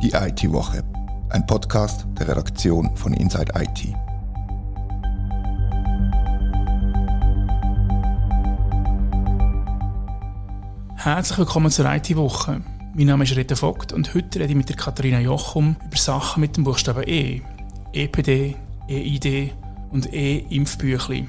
Die 0.00 0.12
IT-Woche, 0.12 0.84
ein 1.30 1.44
Podcast 1.44 2.06
der 2.16 2.28
Redaktion 2.28 2.96
von 2.96 3.12
Inside 3.14 3.52
IT. 3.56 3.92
Herzlich 10.94 11.38
willkommen 11.38 11.72
zur 11.72 11.92
IT-Woche. 11.92 12.60
Mein 12.94 13.06
Name 13.06 13.24
ist 13.24 13.34
Rita 13.34 13.56
Vogt 13.56 13.92
und 13.92 14.14
heute 14.14 14.38
rede 14.38 14.50
ich 14.50 14.56
mit 14.56 14.68
der 14.68 14.76
Katharina 14.76 15.18
Jochum 15.18 15.74
über 15.84 15.96
Sachen 15.96 16.42
mit 16.42 16.56
dem 16.56 16.62
Buchstaben 16.62 17.02
E. 17.04 17.42
EPD, 17.92 18.54
EID 18.88 19.52
und 19.90 20.14
E-Impfbüchli. 20.14 21.26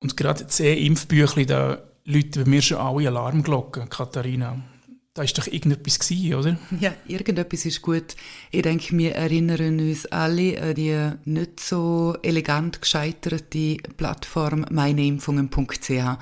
Und 0.00 0.16
gerade 0.16 0.42
das 0.42 0.58
E-Impfbüchli, 0.58 1.46
da 1.46 1.78
läuten 2.04 2.44
bei 2.44 2.50
mir 2.50 2.62
schon 2.62 2.78
alle 2.78 3.08
Alarmglocken, 3.08 3.88
Katharina. 3.88 4.58
Da 5.14 5.22
war 5.22 5.28
doch 5.28 5.46
irgendetwas 5.46 6.00
gewesen, 6.00 6.34
oder? 6.34 6.58
Ja, 6.80 6.92
irgendetwas 7.06 7.66
ist 7.66 7.82
gut. 7.82 8.16
Ich 8.50 8.62
denke, 8.62 8.98
wir 8.98 9.14
erinnern 9.14 9.78
uns 9.78 10.06
alle 10.06 10.60
an 10.60 10.74
die 10.74 11.10
nicht 11.24 11.60
so 11.60 12.16
elegant 12.22 12.80
gescheiterte 12.80 13.76
Plattform 13.96 14.66
meineimpfungen.ch. 14.70 16.18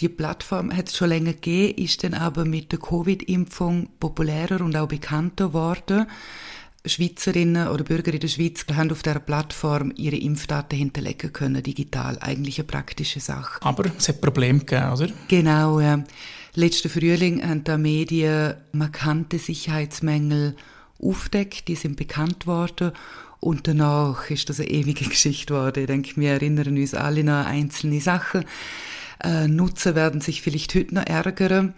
Die 0.00 0.08
Plattform 0.08 0.74
hat 0.74 0.88
es 0.88 0.96
schon 0.96 1.10
länger 1.10 1.34
gegeben, 1.34 1.84
ist 1.84 2.02
dann 2.02 2.14
aber 2.14 2.46
mit 2.46 2.72
der 2.72 2.78
Covid-Impfung 2.78 3.90
populärer 4.00 4.62
und 4.62 4.74
auch 4.76 4.88
bekannter 4.88 5.48
geworden. 5.48 6.06
Schweizerinnen 6.84 7.68
oder 7.68 7.84
Bürger 7.84 8.12
in 8.12 8.20
der 8.20 8.28
Schweiz 8.28 8.66
haben 8.74 8.90
auf 8.90 9.02
der 9.02 9.20
Plattform 9.20 9.92
ihre 9.96 10.16
Impfdaten 10.16 10.76
hinterlegen 10.76 11.32
können, 11.32 11.62
digital. 11.62 12.18
Eigentlich 12.20 12.58
eine 12.58 12.66
praktische 12.66 13.20
Sache. 13.20 13.62
Aber 13.62 13.84
es 13.96 14.08
hat 14.08 14.20
Probleme 14.20 14.60
gegeben, 14.60 14.92
oder? 14.92 15.08
Genau, 15.28 15.78
ja. 15.78 16.02
Letzten 16.54 16.90
Frühling 16.90 17.42
haben 17.48 17.62
die 17.62 17.78
Medien 17.78 18.54
markante 18.72 19.38
Sicherheitsmängel 19.38 20.56
aufdeckt, 21.00 21.68
die 21.68 21.76
sind 21.76 21.96
bekannt 21.96 22.46
worden. 22.46 22.92
Und 23.38 23.68
danach 23.68 24.28
ist 24.30 24.48
das 24.48 24.58
eine 24.58 24.70
ewige 24.70 25.04
Geschichte 25.08 25.54
geworden. 25.54 25.80
Ich 25.80 25.86
denke, 25.86 26.20
wir 26.20 26.32
erinnern 26.32 26.76
uns 26.76 26.94
alle 26.94 27.22
noch 27.22 27.32
an 27.32 27.46
einzelne 27.46 28.00
Sachen. 28.00 28.44
Äh, 29.22 29.46
Nutzer 29.46 29.94
werden 29.94 30.20
sich 30.20 30.42
vielleicht 30.42 30.74
heute 30.74 30.96
noch 30.96 31.06
ärgern. 31.06 31.74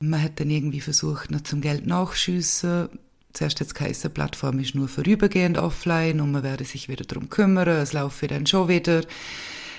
Man 0.00 0.20
hat 0.20 0.40
dann 0.40 0.50
irgendwie 0.50 0.80
versucht, 0.80 1.30
noch 1.30 1.42
zum 1.42 1.60
Geld 1.60 1.86
nachschiessen 1.86 2.88
Zuerst 3.32 3.60
jetzt 3.60 3.74
geheißen, 3.74 4.10
die 4.10 4.14
Plattform 4.14 4.58
ist 4.58 4.74
nur 4.74 4.88
vorübergehend 4.88 5.56
offline 5.56 6.20
und 6.20 6.32
man 6.32 6.42
werde 6.42 6.64
sich 6.64 6.88
wieder 6.88 7.04
darum 7.04 7.30
kümmern, 7.30 7.68
es 7.68 7.92
laufe 7.92 8.26
dann 8.26 8.46
schon 8.46 8.68
wieder. 8.68 9.02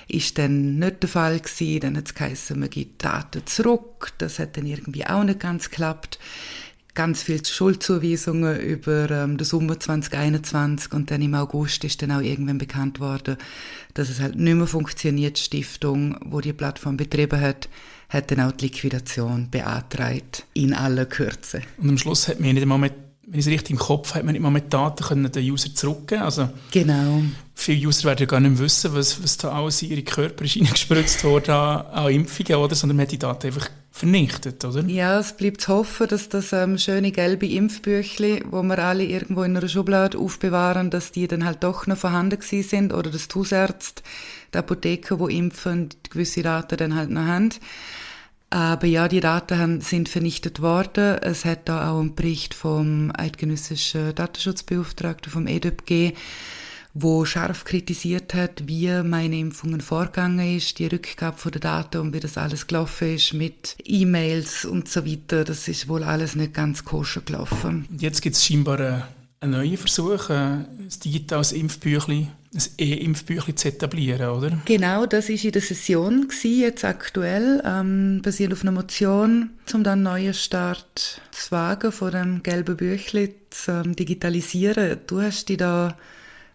Ist 0.08 0.38
dann 0.38 0.80
nicht 0.80 1.04
der 1.04 1.10
Fall 1.10 1.40
gewesen, 1.40 1.80
dann 1.82 1.98
hat 1.98 2.08
es 2.08 2.16
geheißen, 2.16 2.60
man 2.60 2.70
gibt 2.70 3.04
Daten 3.06 3.46
zurück, 3.46 4.12
das 4.18 4.40
hat 4.40 4.58
dann 4.58 4.66
irgendwie 4.66 5.06
auch 5.06 5.24
nicht 5.24 5.40
ganz 5.40 5.70
geklappt. 5.70 6.20
Ganz 6.96 7.24
viele 7.24 7.44
Schuldzuweisungen 7.44 8.60
über 8.60 9.10
ähm, 9.10 9.38
den 9.38 9.46
Sommer 9.46 9.80
2021 9.80 10.94
und 10.94 11.10
dann 11.10 11.24
im 11.24 11.34
August 11.34 11.84
ist 11.84 12.04
dann 12.04 12.12
auch 12.12 12.22
irgendwann 12.22 12.60
bekannt 12.60 13.00
worden, 13.00 13.38
dass 13.96 14.10
es 14.10 14.20
halt 14.20 14.36
nicht 14.36 14.54
mehr 14.54 14.68
funktioniert. 14.68 15.38
Die 15.38 15.42
Stiftung, 15.42 16.18
wo 16.24 16.40
die 16.40 16.54
Plattform 16.54 16.98
betrieben 16.98 17.42
hat, 17.42 17.68
hat 18.10 18.30
dann 18.30 18.42
auch 18.42 18.52
die 18.52 18.66
Liquidation 18.66 19.50
beantragt, 19.50 20.46
in 20.54 20.76
aller 20.76 21.08
Kürze. 21.08 21.62
Und 21.78 21.90
am 21.90 21.98
Schluss 21.98 22.28
hat 22.28 22.40
mir 22.40 22.54
nicht 22.54 22.62
einmal 22.62 22.78
mit 22.78 22.94
wenn 23.26 23.40
ich 23.40 23.46
es 23.46 23.52
richtig 23.52 23.72
im 23.72 23.80
Kopf 23.80 24.14
habe, 24.14 24.26
man 24.26 24.34
nicht 24.34 24.42
mal 24.42 24.50
mit 24.50 24.74
Daten 24.74 25.04
können 25.04 25.32
den 25.32 25.52
User 25.52 25.74
zurückgeben 25.74 26.24
Also 26.24 26.50
Genau. 26.72 27.24
Viele 27.56 27.88
User 27.88 28.06
werden 28.06 28.20
ja 28.20 28.26
gar 28.26 28.40
nicht 28.40 28.60
wissen, 28.60 28.94
was, 28.94 29.22
was 29.24 29.38
da 29.38 29.52
alles 29.52 29.82
in 29.82 29.92
ihre 29.92 30.02
Körper 30.02 30.44
ist 30.44 30.56
reingespritzt 30.58 31.24
wurde 31.24 31.54
an, 31.54 31.86
an 31.86 32.12
Impfungen, 32.12 32.56
oder? 32.56 32.76
sondern 32.76 32.98
man 32.98 33.06
hat 33.06 33.12
die 33.12 33.20
Daten 33.20 33.48
einfach 33.48 33.70
vernichtet, 33.92 34.66
oder? 34.66 34.84
Ja, 34.86 35.20
es 35.20 35.34
bleibt 35.34 35.62
zu 35.62 35.72
hoffen, 35.72 36.08
dass 36.08 36.28
das 36.28 36.52
ähm, 36.52 36.80
schöne 36.80 37.12
gelbe 37.12 37.48
Impfbüchli, 37.48 38.44
wo 38.50 38.64
wir 38.64 38.80
alle 38.80 39.06
irgendwo 39.06 39.44
in 39.44 39.56
einer 39.56 39.68
Schublade 39.68 40.18
aufbewahren, 40.18 40.90
dass 40.90 41.12
die 41.12 41.28
dann 41.28 41.46
halt 41.46 41.64
doch 41.64 41.86
noch 41.86 41.98
vorhanden 41.98 42.40
gewesen 42.40 42.68
sind 42.68 42.94
oder 42.94 43.12
dass 43.12 43.28
die 43.28 43.36
Hausärzte, 43.36 44.02
die 44.52 44.58
Apotheker, 44.58 45.18
die 45.18 45.38
impfen, 45.38 45.90
gewisse 46.10 46.42
Daten 46.42 46.76
dann 46.76 46.96
halt 46.96 47.12
noch 47.12 47.22
haben. 47.22 47.52
Aber 48.54 48.86
ja, 48.86 49.08
die 49.08 49.20
Daten 49.20 49.82
sind 49.82 50.10
vernichtet 50.10 50.62
worden. 50.62 51.18
Es 51.24 51.44
hat 51.44 51.68
da 51.68 51.90
auch 51.90 52.00
einen 52.00 52.14
Bericht 52.14 52.54
vom 52.54 53.12
eidgenössischen 53.18 54.14
Datenschutzbeauftragten 54.14 55.32
vom 55.32 55.48
EDÖP 55.48 55.88
gegeben, 55.88 56.18
wo 56.94 57.26
scharf 57.26 57.64
kritisiert 57.64 58.36
hat, 58.36 58.68
wie 58.68 58.92
meine 59.02 59.40
Impfungen 59.40 59.82
vorgegangen 59.82 60.56
ist, 60.56 60.78
die 60.78 60.86
Rückgabe 60.86 61.36
von 61.36 61.52
den 61.52 61.62
Daten 61.62 61.98
und 61.98 62.14
wie 62.14 62.20
das 62.20 62.38
alles 62.38 62.68
gelaufen 62.68 63.16
ist 63.16 63.34
mit 63.34 63.76
E-Mails 63.86 64.66
und 64.66 64.88
so 64.88 65.04
weiter. 65.04 65.46
Das 65.46 65.68
ist 65.68 65.88
wohl 65.88 66.04
alles 66.04 66.36
nicht 66.36 66.54
ganz 66.54 66.86
koscher 66.86 67.22
gelaufen. 67.22 67.88
Jetzt 67.98 68.22
gibt 68.22 68.36
es 68.36 68.46
scheinbar 68.46 69.08
einen 69.44 69.52
neuen 69.52 69.78
Versuch, 69.78 70.30
ein 70.30 70.66
digitales 71.04 71.52
Impfbüchlein 71.52 72.30
ein 72.56 72.62
E-Impfbüchlein 72.78 73.58
zu 73.58 73.68
etablieren, 73.68 74.30
oder? 74.30 74.60
Genau, 74.66 75.06
das 75.06 75.30
war 75.30 75.44
in 75.44 75.52
der 75.52 75.62
Session, 75.62 76.28
gewesen, 76.28 76.60
jetzt 76.60 76.86
aktuell, 76.86 77.64
ähm, 77.66 78.22
basiert 78.22 78.54
auf 78.54 78.62
einer 78.62 78.72
Motion, 78.72 79.50
um 79.74 79.84
dann 79.84 79.94
einen 79.94 80.04
neuen 80.04 80.34
Start 80.34 81.20
zu 81.32 81.52
wagen, 81.52 81.92
von 81.92 82.12
dem 82.12 82.44
gelben 82.44 82.78
Büchlein 82.78 83.34
zu 83.50 83.72
ähm, 83.72 83.96
digitalisieren. 83.96 85.00
Du 85.08 85.22
hast 85.22 85.50
dich 85.50 85.58
da 85.58 85.98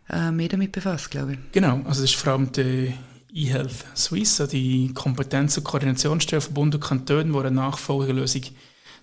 äh, 0.08 0.30
mehr 0.30 0.48
damit 0.48 0.70
befasst, 0.72 1.10
glaube 1.10 1.32
ich. 1.32 1.38
Genau, 1.52 1.78
also 1.78 2.02
das 2.02 2.10
ist 2.10 2.14
vor 2.14 2.34
allem 2.34 2.52
die 2.52 2.94
eHealth 3.34 3.84
Suisse, 3.94 4.46
die 4.46 4.92
Kompetenz- 4.94 5.58
und 5.58 5.64
Koordinationsstelle 5.64 6.40
von 6.40 6.54
Bund 6.54 6.74
und 6.76 6.80
Kantonen, 6.80 7.34
wo 7.34 7.40
eine 7.40 7.50
Nachfolgelösung 7.50 8.42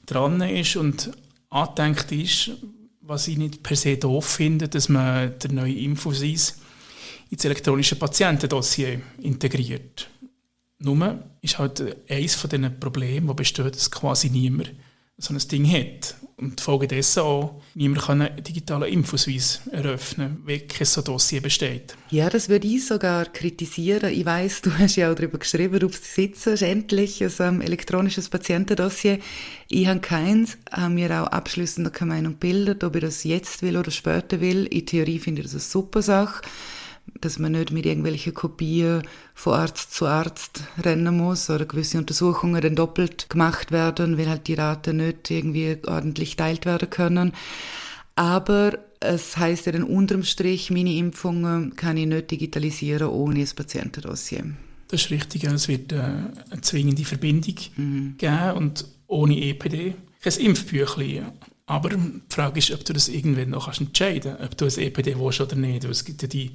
dran 0.06 0.40
ist 0.42 0.78
und 0.78 1.12
angedenkt 1.50 2.12
ist, 2.14 2.52
was 3.08 3.28
ich 3.28 3.38
nicht 3.38 3.62
per 3.62 3.76
se 3.76 3.98
doof 3.98 4.26
finde, 4.26 4.68
dass 4.68 4.90
man 4.90 5.38
der 5.40 5.52
neue 5.52 5.76
Infosys 5.76 6.58
ins 7.30 7.46
elektronische 7.46 7.96
Patientendossier 7.96 9.02
integriert. 9.22 10.10
Nur 10.80 11.24
ist 11.42 11.58
halt 11.58 11.96
eines 12.10 12.36
von 12.36 12.50
diesen 12.50 12.80
Problemen, 12.80 13.28
das 13.28 13.36
besteht, 13.36 13.76
dass 13.76 13.92
quasi 13.92 14.30
niemand 14.30 14.74
so 15.18 15.34
ein 15.34 15.48
Ding 15.48 15.70
hat. 15.72 16.16
Und 16.38 16.60
folgedessen 16.60 17.22
auch 17.22 17.62
niemand 17.76 18.02
kann 18.02 18.22
einen 18.22 18.44
digitalen 18.44 18.92
Infoswiss 18.92 19.62
eröffnen, 19.72 20.42
wenn 20.46 20.68
kein 20.68 20.86
so 20.86 21.02
Dossier 21.02 21.42
besteht. 21.42 21.96
Ja, 22.10 22.30
das 22.30 22.50
würde 22.50 22.68
ich 22.68 22.86
sogar 22.86 23.26
kritisieren. 23.26 24.12
Ich 24.12 24.26
weiß, 24.26 24.62
du 24.64 24.78
hast 24.78 24.98
ja 24.98 25.10
auch 25.10 25.16
darüber 25.16 25.38
geschrieben, 25.38 25.82
ob 25.82 25.92
es 25.92 26.14
sitzen 26.14 26.58
endlich 26.58 27.24
ein 27.24 27.62
elektronisches 27.62 28.28
Patientendossier. 28.28 29.20
Ich 29.70 29.88
habe 29.88 30.02
keins, 30.02 30.58
habe 30.70 30.94
mir 30.94 31.10
auch 31.12 31.28
abschließend 31.28 31.94
keine 31.94 32.14
Meinung 32.14 32.34
gebildet, 32.34 32.84
ob 32.84 32.96
ich 32.96 33.02
das 33.02 33.24
jetzt 33.24 33.62
will 33.62 33.78
oder 33.78 33.92
später 33.92 34.42
will. 34.42 34.66
In 34.66 34.86
Theorie 34.86 35.20
finde 35.20 35.42
ich 35.42 35.48
das 35.48 35.54
eine 35.54 35.62
super 35.62 36.02
Sache 36.02 36.42
dass 37.22 37.40
man 37.40 37.54
nicht 37.54 37.72
mit 37.72 37.86
irgendwelchen 37.86 38.34
Kopien 38.34 39.04
von 39.34 39.54
Arzt 39.54 39.94
zu 39.94 40.06
Arzt 40.06 40.64
rennen 40.82 41.18
muss 41.18 41.50
oder 41.50 41.66
gewisse 41.66 41.98
Untersuchungen 41.98 42.62
dann 42.62 42.76
doppelt 42.76 43.30
gemacht 43.30 43.72
werden, 43.72 44.18
weil 44.18 44.30
halt 44.30 44.48
die 44.48 44.56
Daten 44.56 44.98
nicht 44.98 45.30
irgendwie 45.32 45.78
ordentlich 45.88 46.36
teilt 46.36 46.66
werden 46.66 46.90
können. 46.90 47.34
Aber 48.16 48.78
es 49.00 49.38
heißt 49.38 49.66
ja 49.66 49.72
dann 49.74 49.84
unterm 49.84 50.24
Strich, 50.24 50.72
meine 50.72 50.94
Impfungen 50.94 51.76
kann 51.76 51.98
ich 51.98 52.08
nicht 52.08 52.32
digitalisieren 52.32 53.10
ohne 53.10 53.42
das 53.42 53.54
Patientendossier. 53.54 54.44
Das 54.88 55.02
ist 55.02 55.12
richtig, 55.12 55.44
es 55.44 55.68
wird 55.68 55.92
äh, 55.92 56.00
eine 56.50 56.62
zwingende 56.62 57.04
Verbindung 57.04 57.56
mhm. 57.76 58.16
geben 58.18 58.52
und 58.56 58.86
ohne 59.08 59.40
EPD 59.42 59.96
kein 60.22 60.34
Impfbüchlein. 60.34 61.32
Aber 61.68 61.90
die 61.90 62.22
Frage 62.30 62.60
ist, 62.60 62.72
ob 62.72 62.86
du 62.86 62.94
das 62.94 63.08
irgendwann 63.08 63.50
noch 63.50 63.66
kannst 63.66 63.82
entscheiden 63.82 64.36
kannst, 64.38 64.44
ob 64.44 64.58
du 64.58 64.66
ein 64.66 64.78
EPD 64.78 65.18
willst 65.18 65.42
oder 65.42 65.56
nicht. 65.56 65.84
Weil 65.84 65.92
es 65.92 66.06
gibt 66.06 66.22
ja 66.22 66.28
die 66.28 66.52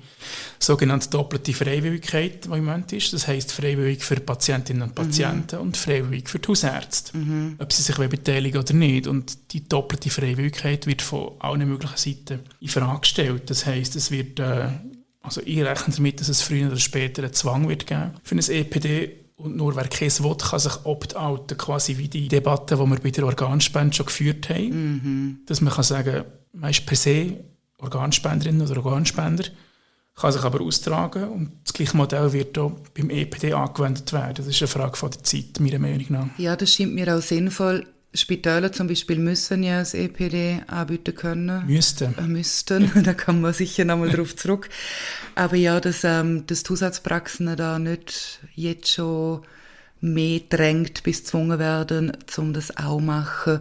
sogenannte 0.61 1.11
doppelte 1.11 1.53
Freiwilligkeit, 1.53 2.45
die 2.45 2.49
im 2.49 2.65
Moment 2.65 2.93
ist. 2.93 3.13
Das 3.13 3.27
heisst, 3.27 3.51
freiwillig 3.51 4.05
für 4.05 4.21
Patientinnen 4.21 4.83
und 4.83 4.95
Patienten 4.95 5.57
mhm. 5.57 5.63
und 5.63 5.77
freiwillig 5.77 6.29
für 6.29 6.39
die 6.39 6.47
Hausärzte. 6.47 7.17
Mhm. 7.17 7.57
Ob 7.59 7.73
sie 7.73 7.83
sich 7.83 7.97
beteiligen 7.97 8.61
oder 8.61 8.73
nicht. 8.73 9.09
Und 9.09 9.53
die 9.53 9.69
doppelte 9.69 10.11
Freiwilligkeit 10.11 10.87
wird 10.87 11.03
von 11.03 11.33
allen 11.41 11.69
möglichen 11.69 11.97
Seiten 11.97 12.41
in 12.61 12.69
Frage 12.69 13.01
gestellt. 13.01 13.51
Das 13.51 13.67
heisst, 13.67 13.97
es 13.97 14.13
wird, 14.13 14.39
äh, 14.39 14.69
also 15.23 15.41
ich 15.45 15.61
rechne 15.61 15.93
damit, 15.93 16.21
dass 16.21 16.29
es 16.29 16.41
früher 16.41 16.69
oder 16.69 16.79
später 16.79 17.25
einen 17.25 17.33
Zwang 17.33 17.69
wird 17.69 17.89
geben 17.89 18.13
für 18.23 18.37
ein 18.37 18.49
EPD 18.49 19.20
und 19.43 19.57
nur 19.57 19.77
wer 19.77 19.89
keins 19.89 20.23
will, 20.23 20.37
kann 20.37 20.59
sich 20.59 20.85
opt-outen, 20.85 21.57
quasi 21.57 21.99
wie 21.99 22.09
die 22.09 22.29
Debatte, 22.29 22.77
die 22.77 22.91
wir 22.91 23.01
bei 23.01 23.11
der 23.11 23.25
Organspende 23.25 23.95
schon 23.95 24.07
geführt 24.07 24.49
haben. 24.49 24.69
Mhm. 24.69 25.39
Dass 25.47 25.61
man 25.61 25.73
kann 25.73 25.85
sagen, 25.85 26.25
man 26.53 26.71
ist 26.71 26.87
per 26.87 26.97
se 26.97 27.45
Organspenderin 27.79 28.61
oder 28.61 28.85
Organspender, 28.85 29.45
kann 30.15 30.33
sich 30.33 30.43
aber 30.43 30.61
austragen 30.61 31.29
und 31.29 31.53
das 31.65 31.73
gleiche 31.73 31.97
Modell 31.97 32.33
wird 32.33 32.59
auch 32.59 32.73
beim 32.95 33.11
EPD 33.11 33.55
angewendet 33.55 34.13
werden. 34.13 34.35
Das 34.35 34.47
ist 34.47 34.61
eine 34.61 34.69
Frage 34.69 34.97
von 34.97 35.11
der 35.11 35.23
Zeit, 35.23 35.59
meiner 35.61 35.79
Meinung 35.79 36.07
nach. 36.11 36.39
Ja, 36.39 36.57
das 36.57 36.75
scheint 36.75 36.95
mir 36.95 37.17
auch 37.17 37.23
sinnvoll. 37.23 37.87
Spitäler 38.13 38.73
zum 38.73 38.89
Beispiel 38.89 39.19
müssen 39.19 39.63
ja 39.63 39.79
das 39.79 39.95
EPD 39.95 40.63
anbieten 40.67 41.15
können. 41.15 41.65
Müssten. 41.67 42.17
Äh, 42.19 42.23
müssten, 42.23 42.91
da 43.05 43.15
kommen 43.15 43.41
wir 43.41 43.53
sicher 43.53 43.85
nochmal 43.85 44.11
drauf 44.11 44.35
zurück. 44.35 44.69
Aber 45.37 45.57
ja, 45.57 45.81
dass, 45.81 46.03
ähm, 46.03 46.45
dass 46.47 46.65
Zusatzpraxen 46.65 47.57
da 47.57 47.79
nicht 47.79 48.41
jetzt 48.55 48.91
schon 48.91 49.43
mehr 50.01 50.41
drängt 50.49 51.03
bis 51.05 51.21
gezwungen 51.21 51.59
werden, 51.59 52.13
um 52.37 52.53
das 52.53 52.77
auch 52.77 52.99
zu 52.99 53.05
machen. 53.05 53.61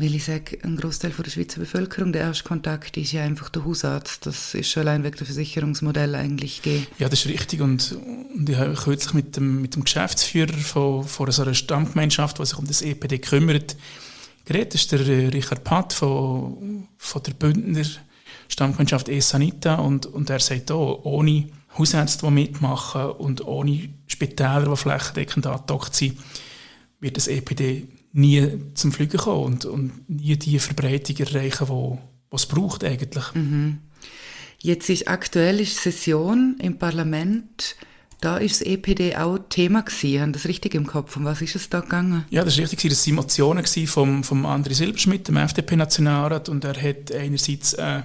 Weil 0.00 0.14
ich 0.14 0.26
sage, 0.26 0.56
ein 0.62 0.76
Großteil 0.76 1.10
der 1.10 1.28
Schweizer 1.28 1.58
Bevölkerung, 1.58 2.12
der 2.12 2.22
erste 2.22 2.44
Kontakt 2.44 2.96
ist 2.96 3.10
ja 3.10 3.24
einfach 3.24 3.48
der 3.48 3.64
Hausarzt. 3.64 4.26
Das 4.26 4.54
ist 4.54 4.70
schon 4.70 4.82
allein 4.86 5.02
wegen 5.02 5.16
der 5.16 5.26
Versicherungsmodell 5.26 6.14
eigentlich 6.14 6.62
gegeben. 6.62 6.86
Ja, 7.00 7.08
das 7.08 7.24
ist 7.24 7.26
richtig. 7.26 7.60
Und, 7.60 7.98
und 8.32 8.48
ich 8.48 8.56
habe 8.56 8.74
kürzlich 8.74 9.12
mit 9.14 9.36
dem, 9.36 9.60
mit 9.60 9.74
dem 9.74 9.82
Geschäftsführer 9.82 10.52
von, 10.52 11.02
von 11.02 11.32
so 11.32 11.42
einer 11.42 11.54
Stammgemeinschaft, 11.54 12.38
die 12.38 12.46
sich 12.46 12.56
um 12.56 12.64
das 12.64 12.80
EPD 12.80 13.18
kümmert, 13.18 13.76
geredet. 14.44 14.74
Das 14.74 14.82
ist 14.82 14.92
der 14.92 15.00
äh, 15.00 15.26
Richard 15.30 15.64
Patt 15.64 15.92
von, 15.92 16.86
von 16.96 17.22
der 17.24 17.32
Bündner 17.32 17.84
Stammgemeinschaft 18.46 19.08
E-Sanita. 19.08 19.74
Und, 19.74 20.06
und 20.06 20.30
er 20.30 20.38
sagt 20.38 20.70
auch, 20.70 21.04
ohne 21.06 21.48
Hausärzte, 21.76 22.24
die 22.24 22.32
mitmachen 22.32 23.02
und 23.02 23.44
ohne 23.44 23.88
Spitäler, 24.06 24.70
die 24.70 24.76
flächendeckend 24.76 25.44
angedockt 25.48 25.96
sind, 25.96 26.18
wird 27.00 27.16
das 27.16 27.26
EPD 27.26 27.88
nie 28.12 28.58
zum 28.74 28.92
Fliegen 28.92 29.18
kommen 29.18 29.44
und, 29.44 29.64
und 29.64 30.08
nie 30.08 30.36
die 30.36 30.58
Verbreitung 30.58 31.16
erreichen, 31.18 31.66
die 31.66 31.98
es 32.34 32.46
braucht 32.46 32.84
eigentlich. 32.84 33.24
Mhm. 33.34 33.78
Jetzt 34.60 34.88
ist 34.90 35.08
aktuell 35.08 35.60
ist 35.60 35.80
Session 35.80 36.56
im 36.60 36.78
Parlament. 36.78 37.76
Da 38.20 38.38
ist 38.38 38.60
das 38.60 38.66
EPD 38.66 39.14
auch 39.16 39.38
Thema 39.48 39.82
gewesen. 39.82 40.20
Haben 40.20 40.32
das 40.32 40.46
richtig 40.46 40.74
im 40.74 40.86
Kopf? 40.86 41.16
Um 41.16 41.24
was 41.24 41.40
ist 41.40 41.54
es 41.54 41.68
da 41.70 41.80
gegangen? 41.80 42.24
Ja, 42.30 42.44
das 42.44 42.54
ist 42.54 42.60
richtig. 42.60 42.90
Das 42.90 43.06
waren 43.06 43.14
Motionen 43.14 43.64
vom, 43.64 44.24
vom 44.24 44.44
André 44.44 44.74
Silberschmidt, 44.74 45.28
dem 45.28 45.36
FDP-Nationalrat, 45.36 46.48
und 46.48 46.64
er 46.64 46.74
hat 46.82 47.12
einerseits 47.12 47.76
einen 47.76 48.04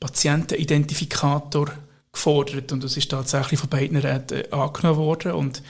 Patientenidentifikator 0.00 1.72
gefordert 2.12 2.72
und 2.72 2.82
das 2.82 2.96
ist 2.96 3.10
tatsächlich 3.10 3.60
von 3.60 3.68
beiden 3.68 3.98
Räten 3.98 4.50
angenommen 4.52 4.98
worden. 4.98 5.32
Und, 5.32 5.62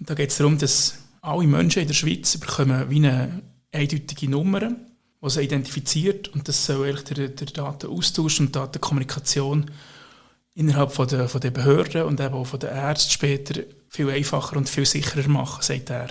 und 0.00 0.10
da 0.10 0.14
geht 0.14 0.30
es 0.30 0.38
darum, 0.38 0.58
dass 0.58 0.98
alle 1.22 1.46
Menschen 1.46 1.82
in 1.82 1.88
der 1.88 1.94
Schweiz 1.94 2.36
bekommen 2.36 2.90
wie 2.90 2.96
eine 2.96 3.42
eindeutige 3.72 4.28
Nummer, 4.28 4.60
die 4.60 5.30
sie 5.30 5.42
identifiziert 5.42 6.28
und 6.28 6.46
das 6.48 6.66
soll 6.66 6.88
eigentlich 6.88 7.04
der, 7.04 7.28
der 7.28 7.46
Datenaustausch 7.46 8.40
und 8.40 8.54
Datenkommunikation 8.54 9.70
innerhalb 10.54 10.92
von 10.92 11.08
der, 11.08 11.28
von 11.28 11.40
der 11.40 11.52
Behörden 11.52 12.02
und 12.02 12.20
eben 12.20 12.34
auch 12.34 12.46
von 12.46 12.60
den 12.60 12.70
Ärzten 12.70 13.12
später 13.12 13.62
viel 13.88 14.10
einfacher 14.10 14.56
und 14.56 14.68
viel 14.68 14.84
sicherer 14.84 15.28
machen, 15.28 15.62
sagt 15.62 15.90
er. 15.90 16.08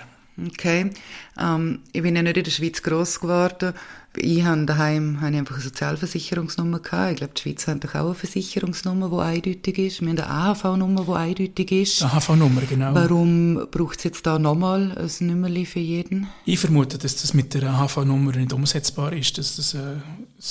Okay. 0.48 0.92
Ähm, 1.38 1.82
ich 1.92 2.02
bin 2.02 2.16
ja 2.16 2.22
nicht 2.22 2.38
in 2.38 2.44
der 2.44 2.52
Schweiz 2.52 2.82
gross 2.82 3.20
geworden. 3.20 3.74
Ich 4.18 4.44
habe 4.44 4.66
daheim 4.66 5.22
habe 5.22 5.38
einfach 5.38 5.56
eine 5.56 5.64
Sozialversicherungsnummer 5.64 6.80
gehabt. 6.80 7.12
Ich 7.12 7.18
glaube, 7.18 7.34
die 7.34 7.42
Schweiz 7.42 7.68
hat 7.68 7.84
doch 7.84 7.96
auch 7.96 8.06
eine 8.08 8.16
Versicherungsnummer, 8.16 9.10
die 9.10 9.16
eindeutig 9.16 9.78
ist. 9.78 10.02
Wir 10.02 10.10
haben 10.10 10.20
eine 10.20 10.30
AHV-Nummer, 10.30 11.06
die 11.06 11.12
eindeutig 11.12 11.72
ist. 11.72 12.04
AHV-Nummer, 12.04 12.62
genau. 12.62 12.94
Warum 12.94 13.68
braucht 13.72 14.00
es 14.00 14.04
jetzt 14.04 14.26
da 14.26 14.38
nochmal 14.38 14.98
ein 14.98 15.28
Nummerli 15.28 15.66
für 15.66 15.80
jeden? 15.80 16.28
Ich 16.46 16.60
vermute, 16.60 16.98
dass 16.98 17.22
das 17.22 17.34
mit 17.34 17.54
der 17.54 17.64
AHV-Nummer 17.70 18.34
nicht 18.34 18.52
umsetzbar 18.52 19.14
ist, 19.14 19.38
dass 19.38 19.56
das 19.56 19.76
ein 19.76 20.02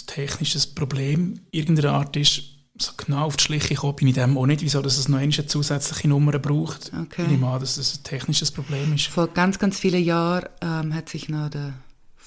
technisches 0.07 0.67
Problem 0.67 1.41
irgendeiner 1.51 1.93
Art 1.93 2.17
ist 2.17 2.43
so 2.83 2.93
genau 2.97 3.27
auf 3.27 3.37
die 3.37 3.45
Schliche 3.45 3.75
gekommen 3.75 3.97
bin 3.97 4.09
ich 4.09 4.15
dem 4.15 4.39
auch 4.39 4.47
nicht, 4.47 4.62
wieso 4.62 4.81
dass 4.81 4.97
es 4.97 5.09
noch 5.09 5.19
eine 5.19 5.31
zusätzliche 5.31 6.09
Nummer 6.09 6.39
braucht. 6.39 6.91
Okay. 6.99 7.25
Ich 7.25 7.29
nehme 7.29 7.47
an, 7.47 7.61
dass 7.61 7.77
das 7.77 7.99
ein 7.99 8.03
technisches 8.05 8.51
Problem 8.51 8.95
ist. 8.95 9.09
Vor 9.09 9.29
ganz, 9.29 9.59
ganz 9.59 9.79
vielen 9.79 10.03
Jahren 10.03 10.49
ähm, 10.62 10.95
hat 10.95 11.11
sich 11.11 11.29
noch 11.29 11.51
der 11.51 11.75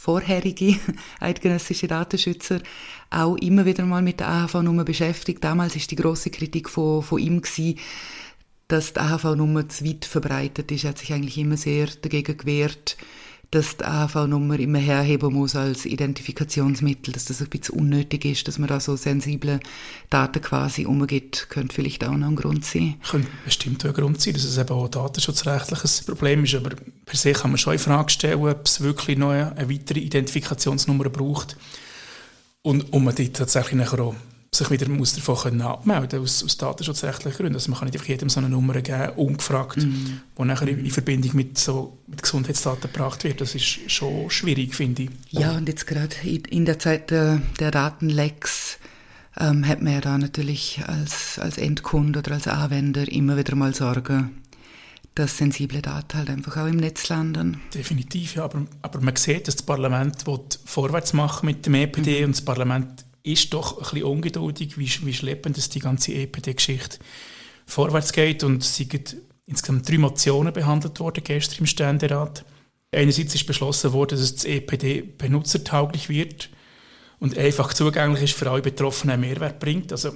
vorherige 0.03 0.75
eidgenössische 1.21 1.87
Datenschützer 1.87 2.59
auch 3.09 3.37
immer 3.37 3.65
wieder 3.65 3.85
mal 3.85 4.01
mit 4.01 4.19
der 4.19 4.27
AHV-Nummer 4.27 4.83
beschäftigt. 4.83 5.41
Damals 5.41 5.77
ist 5.77 5.91
die 5.91 5.95
große 5.95 6.29
Kritik 6.29 6.69
von, 6.69 7.01
von 7.01 7.19
ihm 7.19 7.41
gewesen, 7.41 7.79
dass 8.67 8.91
die 8.91 8.99
AHV-Nummer 8.99 9.69
zu 9.69 9.85
weit 9.85 10.03
verbreitet 10.03 10.73
ist. 10.73 10.83
Er 10.83 10.89
hat 10.89 10.97
sich 10.97 11.13
eigentlich 11.13 11.37
immer 11.37 11.55
sehr 11.55 11.87
dagegen 12.01 12.35
gewehrt, 12.35 12.97
dass 13.53 13.77
die 13.77 13.85
AHV-Nummer 13.85 14.59
immer 14.59 14.79
herheben 14.79 15.33
muss 15.33 15.55
als 15.55 15.85
Identifikationsmittel, 15.85 17.13
dass 17.13 17.25
das 17.25 17.41
ein 17.41 17.49
bisschen 17.49 17.77
unnötig 17.77 18.25
ist, 18.25 18.47
dass 18.47 18.57
man 18.57 18.67
da 18.67 18.79
so 18.79 18.95
sensible 18.95 19.59
Daten 20.09 20.41
quasi 20.41 20.85
umgeht, 20.85 21.47
könnte 21.49 21.75
vielleicht 21.75 22.03
auch 22.03 22.17
noch 22.17 22.29
ein 22.29 22.35
Grund 22.35 22.65
sein. 22.65 22.95
Könnte 23.07 23.27
bestimmt 23.45 23.83
auch 23.85 23.89
ein 23.89 23.93
Grund 23.93 24.19
sein, 24.19 24.33
dass 24.33 24.43
es 24.43 24.57
eben 24.57 24.69
auch 24.69 24.85
ein 24.85 24.91
datenschutzrechtliches 24.91 26.01
Problem 26.01 26.43
ist, 26.43 26.55
aber 26.55 26.71
per 27.05 27.15
se 27.15 27.33
kann 27.33 27.51
man 27.51 27.59
schon 27.59 27.73
in 27.73 27.79
Frage 27.79 28.11
stellen, 28.11 28.39
ob 28.39 28.65
es 28.65 28.81
wirklich 28.81 29.17
noch 29.17 29.29
eine, 29.29 29.69
weitere 29.69 29.99
Identifikationsnummer 29.99 31.09
braucht 31.09 31.55
und 32.63 32.91
um 32.91 33.03
man 33.03 33.13
die 33.13 33.31
tatsächlich 33.31 33.75
nachher 33.75 33.99
auch 33.99 34.15
sich 34.55 34.69
wieder 34.69 34.87
muss 34.89 35.15
davon 35.15 35.35
können 35.35 35.61
abmelden 35.61 36.21
aus, 36.21 36.43
aus 36.43 36.57
datenschutzrechtlichen 36.57 37.37
Gründen. 37.37 37.55
Also 37.55 37.71
man 37.71 37.79
kann 37.79 37.87
nicht 37.87 37.95
einfach 37.95 38.09
jedem 38.09 38.29
so 38.29 38.39
eine 38.39 38.49
Nummer 38.49 38.81
geben, 38.81 39.09
ungefragt, 39.15 39.77
mhm. 39.77 40.21
wo 40.35 40.45
nachher 40.45 40.67
in, 40.67 40.85
in 40.85 40.91
Verbindung 40.91 41.35
mit, 41.35 41.57
so, 41.57 41.97
mit 42.07 42.21
Gesundheitsdaten 42.21 42.91
gebracht 42.91 43.23
wird. 43.23 43.41
Das 43.41 43.55
ist 43.55 43.91
schon 43.91 44.29
schwierig, 44.29 44.75
finde 44.75 45.03
ich. 45.03 45.09
Ja, 45.31 45.53
und 45.53 45.67
jetzt 45.67 45.87
gerade 45.87 46.15
in 46.25 46.65
der 46.65 46.79
Zeit 46.79 47.11
der, 47.11 47.41
der 47.59 47.71
Datenlecks 47.71 48.77
ähm, 49.39 49.67
hat 49.67 49.81
man 49.81 49.93
ja 49.93 50.01
da 50.01 50.17
natürlich 50.17 50.81
als, 50.85 51.39
als 51.39 51.57
Endkunde 51.57 52.19
oder 52.19 52.33
als 52.33 52.47
Anwender 52.47 53.11
immer 53.11 53.37
wieder 53.37 53.55
mal 53.55 53.73
Sorge, 53.73 54.29
dass 55.15 55.37
sensible 55.37 55.81
Daten 55.81 56.17
halt 56.17 56.29
einfach 56.29 56.57
auch 56.57 56.67
im 56.67 56.77
Netz 56.77 57.09
landen. 57.09 57.61
Definitiv, 57.73 58.35
ja. 58.35 58.43
Aber, 58.45 58.65
aber 58.81 59.01
man 59.01 59.15
sieht, 59.15 59.47
dass 59.47 59.55
das 59.55 59.65
Parlament 59.65 60.23
vorwärts 60.65 61.13
machen 61.13 61.45
mit 61.47 61.65
dem 61.65 61.75
EPD 61.75 62.19
mhm. 62.19 62.25
und 62.25 62.31
das 62.35 62.41
Parlament 62.45 63.05
ist 63.23 63.53
doch 63.53 63.77
ein 63.77 63.83
bisschen 63.83 64.03
ungeduldig, 64.03 64.77
wie, 64.77 64.89
wie 65.05 65.13
schleppend 65.13 65.57
das 65.57 65.69
die 65.69 65.79
ganze 65.79 66.13
EPD-Geschichte 66.13 66.99
vorwärts 67.65 68.11
geht. 68.11 68.43
Und 68.43 68.63
es 68.63 68.75
sind 68.75 69.17
insgesamt 69.45 69.89
drei 69.89 69.97
Motionen 69.97 70.53
behandelt 70.53 70.99
worden 70.99 71.23
gestern 71.23 71.59
im 71.59 71.65
Ständerat. 71.65 72.45
Einerseits 72.91 73.33
ist 73.33 73.47
beschlossen 73.47 73.93
worden, 73.93 74.19
dass 74.19 74.35
das 74.35 74.45
EPD 74.45 75.01
benutzertauglich 75.01 76.09
wird 76.09 76.49
und 77.19 77.37
einfach 77.37 77.73
zugänglich 77.73 78.23
ist 78.23 78.33
für 78.33 78.51
alle 78.51 78.61
Betroffenen 78.61 79.13
einen 79.13 79.21
Mehrwert 79.21 79.59
bringt. 79.59 79.91
Also 79.91 80.11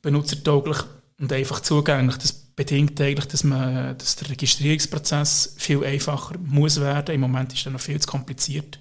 benutzertauglich 0.00 0.78
und 1.18 1.32
einfach 1.32 1.60
zugänglich, 1.60 2.16
das 2.16 2.32
bedingt 2.32 3.00
eigentlich, 3.00 3.26
dass, 3.26 3.44
man, 3.44 3.98
dass 3.98 4.16
der 4.16 4.30
Registrierungsprozess 4.30 5.54
viel 5.58 5.84
einfacher 5.84 6.38
muss 6.38 6.80
werden. 6.80 7.14
Im 7.14 7.20
Moment 7.20 7.52
ist 7.52 7.66
er 7.66 7.72
noch 7.72 7.80
viel 7.80 8.00
zu 8.00 8.08
kompliziert. 8.08 8.78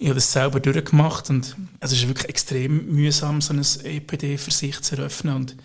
Ich 0.00 0.06
habe 0.06 0.14
das 0.14 0.32
selber 0.32 0.60
durchgemacht 0.60 1.28
und 1.28 1.54
es 1.78 1.92
ist 1.92 2.08
wirklich 2.08 2.30
extrem 2.30 2.86
mühsam, 2.86 3.42
so 3.42 3.52
ein 3.52 3.62
EPD 3.84 4.38
für 4.38 4.50
sich 4.50 4.80
zu 4.80 4.96
eröffnen. 4.96 5.36
Und 5.36 5.56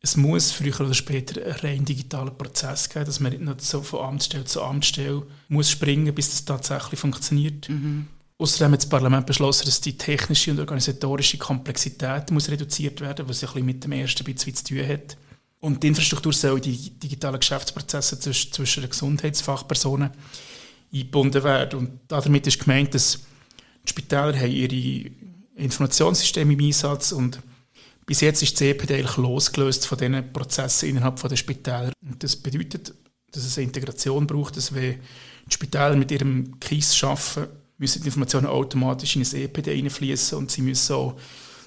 es 0.00 0.16
muss 0.16 0.52
früher 0.52 0.80
oder 0.80 0.94
später 0.94 1.42
einen 1.44 1.54
rein 1.54 1.84
digitalen 1.84 2.38
Prozess 2.38 2.88
geben, 2.88 3.06
dass 3.06 3.18
man 3.18 3.32
nicht 3.32 3.42
nur 3.42 3.56
so 3.58 3.82
von 3.82 4.10
Amtsstelle 4.10 4.44
zu 4.44 4.62
Amtsstelle 4.62 5.26
muss 5.48 5.72
springen, 5.72 6.14
bis 6.14 6.30
das 6.30 6.44
tatsächlich 6.44 7.00
funktioniert. 7.00 7.68
Mhm. 7.68 8.06
Außerdem 8.38 8.74
hat 8.74 8.82
das 8.82 8.88
Parlament 8.88 9.26
beschlossen, 9.26 9.64
dass 9.64 9.80
die 9.80 9.98
technische 9.98 10.52
und 10.52 10.60
organisatorische 10.60 11.36
Komplexität 11.36 12.30
muss 12.30 12.48
reduziert 12.48 13.00
werden 13.00 13.26
muss, 13.26 13.42
was 13.42 13.48
ein 13.48 13.54
bisschen 13.54 13.66
mit 13.66 13.82
dem 13.82 13.90
ersten 13.90 14.22
bisschen 14.22 14.54
zu 14.54 14.62
tun 14.62 14.86
hat. 14.86 15.16
Und 15.58 15.82
die 15.82 15.88
Infrastruktur 15.88 16.32
soll 16.32 16.58
in 16.58 16.62
die 16.62 16.90
digitalen 16.90 17.40
Geschäftsprozesse 17.40 18.20
zwischen, 18.20 18.52
zwischen 18.52 18.88
Gesundheitsfachpersonen 18.88 20.12
eingebunden 20.92 21.42
werden. 21.42 21.78
Und 21.80 22.00
damit 22.06 22.46
ist 22.46 22.60
gemeint, 22.60 22.94
dass 22.94 23.18
die 23.88 23.90
Spitäler 23.90 24.36
haben 24.36 24.50
ihre 24.50 25.10
Informationssysteme 25.56 26.52
im 26.52 26.60
Einsatz 26.60 27.12
und 27.12 27.40
bis 28.06 28.20
jetzt 28.20 28.42
ist 28.42 28.54
das 28.54 28.62
EPD 28.62 28.94
eigentlich 28.94 29.16
losgelöst 29.16 29.86
von 29.86 29.98
diesen 29.98 30.32
Prozessen 30.32 30.88
innerhalb 30.88 31.20
der 31.20 31.36
Spitäler. 31.36 31.92
Und 32.00 32.22
das 32.22 32.36
bedeutet, 32.36 32.94
dass 33.32 33.44
es 33.44 33.58
eine 33.58 33.66
Integration 33.66 34.26
braucht, 34.26 34.56
dass 34.56 34.74
wenn 34.74 34.94
die 35.46 35.54
Spitäler 35.54 35.96
mit 35.96 36.10
ihrem 36.10 36.58
KISS 36.58 37.02
arbeiten, 37.04 37.48
müssen 37.76 38.02
die 38.02 38.08
Informationen 38.08 38.46
automatisch 38.46 39.16
in 39.16 39.22
das 39.22 39.34
EPD 39.34 39.78
einfließen 39.78 40.38
und 40.38 40.50
sie 40.50 40.62
müssen 40.62 40.94
auch 40.94 41.20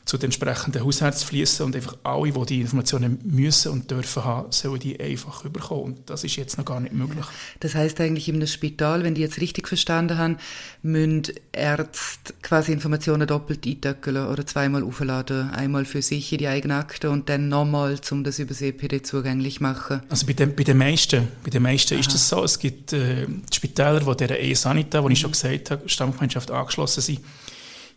zu 0.05 0.17
den 0.17 0.25
entsprechenden 0.25 0.83
Hausärzten 0.83 1.27
fließen 1.27 1.65
und 1.65 1.75
einfach 1.75 1.95
alle, 2.03 2.31
die 2.31 2.45
die 2.45 2.61
Informationen 2.61 3.19
müssen 3.23 3.71
und 3.71 3.91
dürfen 3.91 4.25
haben, 4.25 4.51
sollen 4.51 4.79
die 4.79 4.99
einfach 4.99 5.45
überkommen. 5.45 5.83
Und 5.83 6.09
das 6.09 6.23
ist 6.23 6.35
jetzt 6.35 6.57
noch 6.57 6.65
gar 6.65 6.79
nicht 6.79 6.93
möglich. 6.93 7.25
Das 7.59 7.75
heißt 7.75 8.01
eigentlich 8.01 8.27
in 8.27 8.35
einem 8.35 8.47
Spital, 8.47 9.03
wenn 9.03 9.15
die 9.15 9.21
jetzt 9.21 9.39
richtig 9.39 9.67
verstanden 9.67 10.17
haben, 10.17 10.37
müssen 10.81 11.23
Ärzte 11.51 12.33
quasi 12.41 12.71
Informationen 12.71 13.27
doppelt 13.27 13.65
eintöckeln 13.65 14.27
oder 14.27 14.45
zweimal 14.45 14.83
aufladen. 14.83 15.51
Einmal 15.51 15.85
für 15.85 16.01
sich 16.01 16.31
in 16.31 16.39
die 16.39 16.47
eigene 16.47 16.75
Akte 16.75 17.09
und 17.09 17.29
dann 17.29 17.49
nochmal, 17.49 17.99
um 18.09 18.23
das 18.23 18.39
über 18.39 18.49
das 18.49 18.61
EPD 18.61 19.03
zugänglich 19.03 19.61
machen. 19.61 20.01
Also 20.09 20.25
bei 20.25 20.33
den, 20.33 20.55
bei 20.55 20.63
den 20.63 20.77
meisten, 20.77 21.27
bei 21.43 21.51
den 21.51 21.61
meisten 21.61 21.99
ist 21.99 22.13
das 22.13 22.27
so. 22.27 22.43
Es 22.43 22.57
gibt 22.57 22.93
äh, 22.93 23.27
Spitäler, 23.53 23.99
die 23.99 24.27
der 24.27 24.43
E-Sanita, 24.43 25.01
die 25.01 25.13
ich 25.13 25.19
schon 25.19 25.31
gesagt 25.31 25.71
habe, 25.71 25.87
Stammgemeinschaft 25.87 26.49
angeschlossen 26.49 27.01
sind 27.01 27.19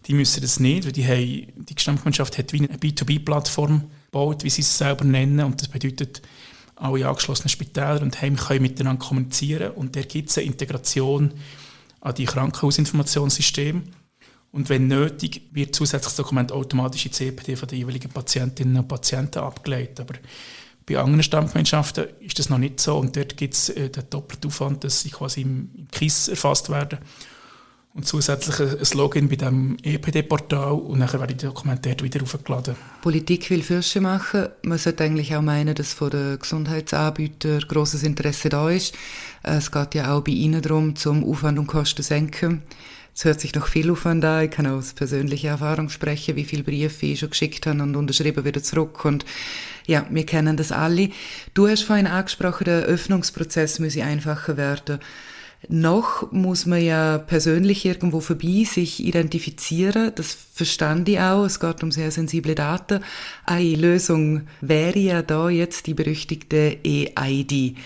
die 0.06 0.14
müssen 0.14 0.42
das 0.42 0.60
nicht, 0.60 0.84
weil 0.84 0.92
die, 0.92 1.06
haben, 1.06 1.64
die 1.64 1.74
Gesamtgemeinschaft 1.74 2.36
hat 2.36 2.52
wie 2.52 2.58
eine 2.58 2.78
B2B-Plattform 2.78 3.90
gebaut, 4.06 4.44
wie 4.44 4.50
sie 4.50 4.62
es 4.62 4.76
selber 4.76 5.04
nennen. 5.04 5.40
Und 5.40 5.60
das 5.60 5.68
bedeutet, 5.68 6.22
alle 6.76 7.08
angeschlossenen 7.08 7.48
Spitäler 7.48 8.02
und 8.02 8.20
Heime 8.20 8.36
können 8.36 8.62
miteinander 8.62 9.04
kommunizieren. 9.04 9.72
Und 9.72 9.96
da 9.96 10.02
gibt 10.02 10.30
es 10.30 10.38
eine 10.38 10.46
Integration 10.46 11.32
an 12.00 12.14
die 12.14 12.26
Krankenhausinformationssysteme. 12.26 13.82
Und 14.52 14.68
wenn 14.68 14.86
nötig, 14.86 15.48
wird 15.52 15.74
zusätzliches 15.74 16.16
Dokument 16.16 16.52
automatisch 16.52 17.06
in 17.06 17.12
CPD 17.12 17.56
von 17.56 17.68
den 17.68 17.78
jeweiligen 17.78 18.10
Patientinnen 18.10 18.76
und 18.76 18.88
Patienten 18.88 19.40
abgeleitet. 19.40 20.00
Aber 20.00 20.14
Bei 20.86 20.98
anderen 20.98 21.22
Stammgemeinschaften 21.22 22.06
ist 22.20 22.38
das 22.38 22.50
noch 22.50 22.58
nicht 22.58 22.78
so 22.78 22.98
und 22.98 23.16
dort 23.16 23.36
gibt 23.36 23.54
es 23.54 23.70
äh, 23.70 23.88
den 23.88 24.04
doppelten 24.10 24.48
Aufwand, 24.48 24.84
dass 24.84 25.00
sie 25.00 25.10
quasi 25.10 25.40
im, 25.40 25.70
im 25.74 25.88
KISS 25.88 26.28
erfasst 26.28 26.68
werden 26.68 26.98
und 27.94 28.06
zusätzlich 28.06 28.58
ein 28.60 28.98
Login 28.98 29.28
bei 29.28 29.36
dem 29.36 29.76
EPD-Portal 29.82 30.72
und 30.72 30.98
dann 30.98 31.12
werden 31.12 31.36
die 31.36 31.46
Dokumente 31.46 31.90
dort 31.90 32.02
wieder 32.02 32.22
aufgeladen. 32.22 32.74
Politik 33.02 33.48
will 33.50 33.62
Fürsche 33.62 34.00
machen. 34.00 34.48
Man 34.62 34.78
sollte 34.78 35.04
eigentlich 35.04 35.34
auch 35.36 35.42
meinen, 35.42 35.76
dass 35.76 35.92
von 35.92 36.10
den 36.10 36.38
Gesundheitsanbietern 36.40 37.60
grosses 37.60 38.02
Interesse 38.02 38.48
da 38.48 38.68
ist. 38.68 38.96
Es 39.44 39.70
geht 39.70 39.94
ja 39.94 40.12
auch 40.12 40.22
bei 40.22 40.32
ihnen 40.32 40.60
darum, 40.60 40.96
zum 40.96 41.24
Aufwand 41.24 41.58
und 41.58 41.68
Kosten 41.68 42.02
senken. 42.02 42.62
Es 43.14 43.24
hört 43.24 43.40
sich 43.40 43.54
noch 43.54 43.68
viel 43.68 43.92
Aufwand 43.92 44.24
an. 44.24 44.46
Ich 44.46 44.50
kann 44.50 44.66
aus 44.66 44.92
persönlicher 44.92 45.50
Erfahrung 45.50 45.88
sprechen, 45.88 46.34
wie 46.34 46.44
viele 46.44 46.64
Briefe 46.64 47.06
ich 47.06 47.20
schon 47.20 47.30
geschickt 47.30 47.64
habe 47.64 47.80
und 47.80 47.94
unterschrieben 47.94 48.44
wieder 48.44 48.60
zurück. 48.60 49.04
Und 49.04 49.24
ja, 49.86 50.04
wir 50.10 50.26
kennen 50.26 50.56
das 50.56 50.72
alle. 50.72 51.10
Du 51.54 51.68
hast 51.68 51.84
vorhin 51.84 52.08
angesprochen, 52.08 52.64
der 52.64 52.82
Öffnungsprozess 52.82 53.78
muss 53.78 53.96
einfacher 53.96 54.56
werden. 54.56 54.98
Noch 55.68 56.30
muss 56.32 56.66
man 56.66 56.82
ja 56.82 57.18
persönlich 57.18 57.84
irgendwo 57.84 58.20
vorbei 58.20 58.64
sich 58.64 59.04
identifizieren. 59.04 60.12
Das 60.14 60.36
verstand 60.52 61.08
ich 61.08 61.20
auch. 61.20 61.44
Es 61.44 61.60
geht 61.60 61.82
um 61.82 61.90
sehr 61.90 62.10
sensible 62.10 62.54
Daten. 62.54 63.00
Eine 63.46 63.76
Lösung 63.76 64.42
wäre 64.60 64.98
ja 64.98 65.22
da 65.22 65.48
jetzt 65.48 65.86
die 65.86 65.94
berüchtigte 65.94 66.78
EID. 66.84 67.76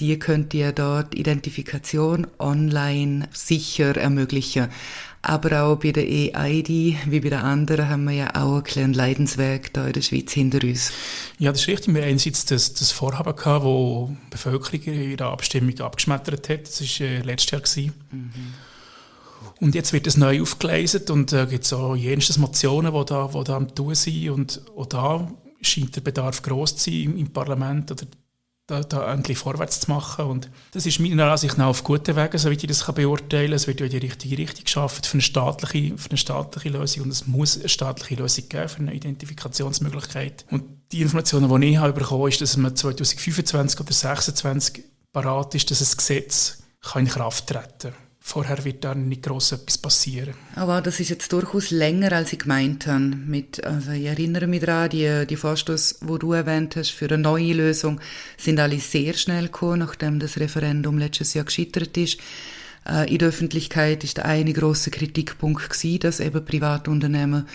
Die 0.00 0.18
könnte 0.18 0.58
ja 0.58 0.72
dort 0.72 1.14
Identifikation 1.14 2.26
online 2.38 3.28
sicher 3.32 3.96
ermöglichen. 3.96 4.68
Aber 5.24 5.62
auch 5.62 5.76
bei 5.76 5.92
der 5.92 6.04
EID, 6.04 6.68
wie 7.06 7.20
bei 7.20 7.28
der 7.28 7.44
anderen, 7.44 7.88
haben 7.88 8.04
wir 8.04 8.12
ja 8.12 8.34
auch 8.34 8.54
einen 8.54 8.64
kleinen 8.64 8.92
Leidensweg 8.92 9.72
da 9.72 9.86
in 9.86 9.92
der 9.92 10.02
Schweiz 10.02 10.32
hinter 10.32 10.66
uns. 10.66 10.92
Ja, 11.38 11.52
das 11.52 11.62
ist 11.62 11.68
richtig. 11.68 11.94
Wir 11.94 12.02
haben 12.02 12.10
einerseits 12.10 12.44
das, 12.44 12.74
das 12.74 12.90
Vorhaben 12.90 13.36
gehabt, 13.36 13.64
das 13.64 14.10
die 14.10 14.30
Bevölkerung 14.30 14.82
in 14.82 15.16
der 15.16 15.28
Abstimmung 15.28 15.78
abgeschmettert 15.78 16.48
hat. 16.48 16.66
Das 16.66 16.80
war 16.80 17.06
äh, 17.06 17.20
letztes 17.20 17.76
Jahr. 17.76 17.92
Mhm. 18.10 18.32
Und 19.60 19.76
jetzt 19.76 19.92
wird 19.92 20.08
es 20.08 20.16
neu 20.16 20.42
aufgelesen 20.42 21.02
und 21.10 21.32
äh, 21.32 21.46
gibt 21.46 21.64
es 21.64 21.72
auch 21.72 21.94
jenseits 21.94 22.38
Motionen, 22.38 22.92
die 22.92 23.04
da, 23.04 23.30
die 23.32 23.44
da 23.44 23.56
am 23.56 23.72
tun 23.72 23.94
sind. 23.94 24.28
Und 24.28 24.60
auch 24.76 24.86
da 24.86 25.32
scheint 25.60 25.94
der 25.94 26.00
Bedarf 26.00 26.42
groß 26.42 26.76
zu 26.76 26.90
sein 26.90 27.00
im, 27.00 27.16
im 27.16 27.32
Parlament 27.32 27.92
oder 27.92 28.06
da, 28.66 28.80
da 28.82 29.12
endlich 29.12 29.38
vorwärts 29.38 29.80
zu 29.80 29.90
machen. 29.90 30.26
Und 30.26 30.50
das 30.72 30.86
ist 30.86 30.98
meiner 31.00 31.30
Ansicht 31.30 31.58
nach 31.58 31.66
auf 31.66 31.84
guten 31.84 32.16
Wegen, 32.16 32.38
soweit 32.38 32.62
ich 32.62 32.68
das 32.68 32.84
kann 32.84 32.94
beurteilen 32.94 33.46
kann. 33.46 33.56
Es 33.56 33.66
wird 33.66 33.80
ja 33.80 33.88
die 33.88 33.98
richtige 33.98 34.38
Richtung 34.38 34.64
geschaffen 34.64 35.04
für 35.04 35.14
eine 35.14 35.22
staatliche, 35.22 35.98
für 35.98 36.10
eine 36.10 36.18
staatliche 36.18 36.68
Lösung 36.68 37.04
und 37.04 37.10
es 37.10 37.26
muss 37.26 37.58
eine 37.58 37.68
staatliche 37.68 38.22
Lösung 38.22 38.48
geben 38.48 38.68
für 38.68 38.80
eine 38.80 38.94
Identifikationsmöglichkeit. 38.94 40.44
Und 40.50 40.64
die 40.92 41.02
Informationen, 41.02 41.60
die 41.60 41.68
ich 41.68 41.76
habe 41.78 41.92
bekommen 41.92 42.28
ist, 42.28 42.40
dass 42.40 42.56
man 42.56 42.76
2025 42.76 43.80
oder 43.80 43.90
2026 43.90 44.84
parat 45.12 45.54
ist, 45.54 45.70
dass 45.70 45.80
ein 45.80 45.96
Gesetz 45.96 46.62
kann 46.80 47.06
in 47.06 47.08
Kraft 47.08 47.46
treten 47.46 47.92
kann. 47.92 48.01
Vorher 48.24 48.64
wird 48.64 48.84
dann 48.84 49.08
nicht 49.08 49.24
gross 49.24 49.50
etwas 49.50 49.78
passieren. 49.78 50.34
Aber 50.54 50.80
das 50.80 51.00
ist 51.00 51.10
jetzt 51.10 51.32
durchaus 51.32 51.70
länger, 51.70 52.12
als 52.12 52.32
ich 52.32 52.38
gemeint 52.38 52.86
habe. 52.86 53.00
Mit, 53.00 53.64
also 53.64 53.90
ich 53.90 54.04
erinnere 54.04 54.46
mich 54.46 54.60
daran, 54.60 54.90
die, 54.90 55.26
die 55.26 55.36
Vorstöße, 55.36 55.96
die 56.02 56.18
du 56.20 56.32
erwähnt 56.32 56.76
hast, 56.76 56.90
für 56.90 57.06
eine 57.06 57.18
neue 57.18 57.52
Lösung, 57.52 58.00
sind 58.38 58.60
alle 58.60 58.78
sehr 58.78 59.14
schnell 59.14 59.46
gekommen, 59.46 59.80
nachdem 59.80 60.20
das 60.20 60.38
Referendum 60.38 60.98
letztes 60.98 61.34
Jahr 61.34 61.44
gescheitert 61.44 61.96
ist. 61.96 62.18
Äh, 62.88 63.12
in 63.12 63.18
der 63.18 63.28
Öffentlichkeit 63.28 64.04
ist 64.04 64.18
der 64.18 64.26
eine 64.26 64.52
große 64.52 64.92
Kritikpunkt 64.92 65.68
gewesen, 65.68 65.98
dass 65.98 66.20
eben 66.20 66.44
Privatunternehmen 66.44 67.48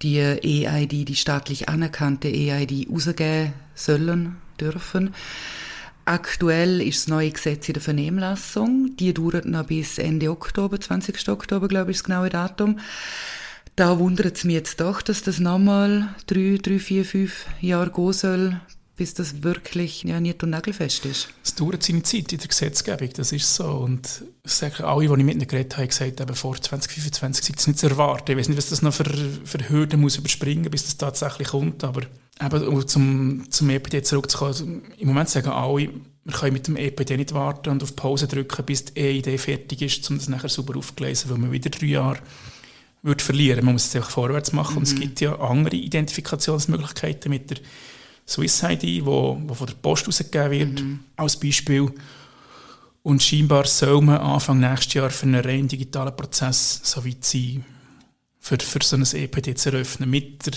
die 0.00 0.20
EID, 0.20 1.08
die 1.08 1.16
staatlich 1.16 1.68
anerkannte 1.68 2.28
EID, 2.28 2.88
rausgeben 2.88 3.52
sollen, 3.74 4.36
dürfen. 4.60 5.12
Aktuell 6.06 6.82
ist 6.82 7.00
das 7.00 7.08
neue 7.08 7.30
Gesetz 7.30 7.66
in 7.68 7.74
der 7.74 7.82
Vernehmlassung. 7.82 8.94
Die 8.96 9.14
dauert 9.14 9.46
noch 9.46 9.66
bis 9.66 9.98
Ende 9.98 10.30
Oktober, 10.30 10.78
20. 10.78 11.28
Oktober, 11.30 11.66
glaube 11.68 11.92
ich, 11.92 11.98
das 11.98 12.04
genaue 12.04 12.28
Datum. 12.28 12.78
Da 13.76 13.98
wundert 13.98 14.36
es 14.36 14.44
mich 14.44 14.54
jetzt 14.54 14.80
doch, 14.80 15.02
dass 15.02 15.22
das 15.22 15.40
nochmal 15.40 16.14
drei, 16.26 16.58
drei, 16.62 16.78
vier, 16.78 17.04
fünf 17.04 17.46
Jahre 17.60 17.90
gehen 17.90 18.12
soll, 18.12 18.60
bis 18.96 19.14
das 19.14 19.42
wirklich 19.42 20.04
ja, 20.04 20.20
nicht 20.20 20.42
und 20.42 20.50
nagelfest 20.50 21.06
ist. 21.06 21.28
Es 21.42 21.54
dauert 21.54 21.82
seine 21.82 22.02
Zeit 22.02 22.32
in 22.32 22.38
der 22.38 22.48
Gesetzgebung, 22.48 23.08
das 23.16 23.32
ist 23.32 23.52
so. 23.52 23.64
Und 23.64 24.24
sage, 24.44 24.86
alle, 24.86 25.08
die 25.08 25.12
ich 25.12 25.24
mit 25.24 25.34
ihnen 25.36 25.48
geredet 25.48 25.72
habe, 25.72 25.84
haben 25.84 25.88
gesagt, 25.88 26.20
eben 26.20 26.34
vor 26.36 26.60
2025 26.60 27.44
sei 27.46 27.54
es 27.56 27.66
nicht 27.66 27.78
zu 27.78 27.88
erwarten. 27.88 28.32
Ich 28.32 28.38
weiß 28.38 28.48
nicht, 28.48 28.58
was 28.58 28.68
das 28.68 28.82
noch 28.82 28.94
für, 28.94 29.04
für 29.04 29.68
Hürden 29.68 30.00
muss 30.00 30.18
überspringen, 30.18 30.70
bis 30.70 30.84
das 30.84 30.98
tatsächlich 30.98 31.48
kommt, 31.48 31.82
aber 31.82 32.02
eben, 32.40 32.66
um 32.66 32.86
zum, 32.86 33.50
zum 33.50 33.70
EPD 33.70 34.02
zurückzukommen, 34.02 34.50
also 34.50 34.64
im 34.64 35.08
Moment 35.08 35.28
sagen 35.28 35.48
alle, 35.48 35.90
wir 36.24 36.32
können 36.32 36.54
mit 36.54 36.66
dem 36.66 36.76
EPD 36.76 37.16
nicht 37.16 37.34
warten 37.34 37.70
und 37.70 37.82
auf 37.82 37.94
Pause 37.96 38.26
drücken, 38.26 38.64
bis 38.64 38.86
die 38.86 39.00
EID 39.00 39.38
fertig 39.38 39.82
ist, 39.82 40.08
um 40.10 40.16
das 40.16 40.28
nachher 40.28 40.48
super 40.48 40.76
aufzulesen, 40.76 41.30
weil 41.30 41.38
man 41.38 41.52
wieder 41.52 41.68
drei 41.68 41.86
Jahre 41.86 42.18
würde 43.02 43.22
verlieren. 43.22 43.64
Man 43.64 43.74
muss 43.74 43.86
es 43.86 43.96
einfach 43.96 44.10
vorwärts 44.10 44.52
machen. 44.52 44.72
Mhm. 44.72 44.78
Und 44.78 44.82
es 44.84 44.94
mhm. 44.94 45.00
gibt 45.00 45.20
ja 45.20 45.38
andere 45.38 45.76
Identifikationsmöglichkeiten 45.76 47.30
mit 47.30 47.50
der 47.50 47.58
Swiss 48.26 48.62
ID, 48.62 48.82
die 48.82 49.04
wo, 49.04 49.38
wo 49.44 49.52
von 49.52 49.66
der 49.66 49.74
Post 49.74 50.08
ausgegeben 50.08 50.50
wird, 50.50 50.80
mhm. 50.80 51.00
als 51.16 51.38
Beispiel. 51.38 51.92
Und 53.02 53.22
scheinbar 53.22 53.66
soll 53.66 54.00
man 54.00 54.16
Anfang 54.16 54.60
nächstes 54.60 54.94
Jahr 54.94 55.10
für 55.10 55.26
einen 55.26 55.44
rein 55.44 55.68
digitalen 55.68 56.16
Prozess 56.16 56.80
so 56.82 57.04
weit 57.04 57.22
sein, 57.22 57.66
für, 58.40 58.58
für 58.58 58.78
so 58.82 58.96
ein 58.96 59.02
EPD 59.02 59.54
zu 59.54 59.72
eröffnen, 59.72 60.08
mit 60.08 60.46
der 60.46 60.54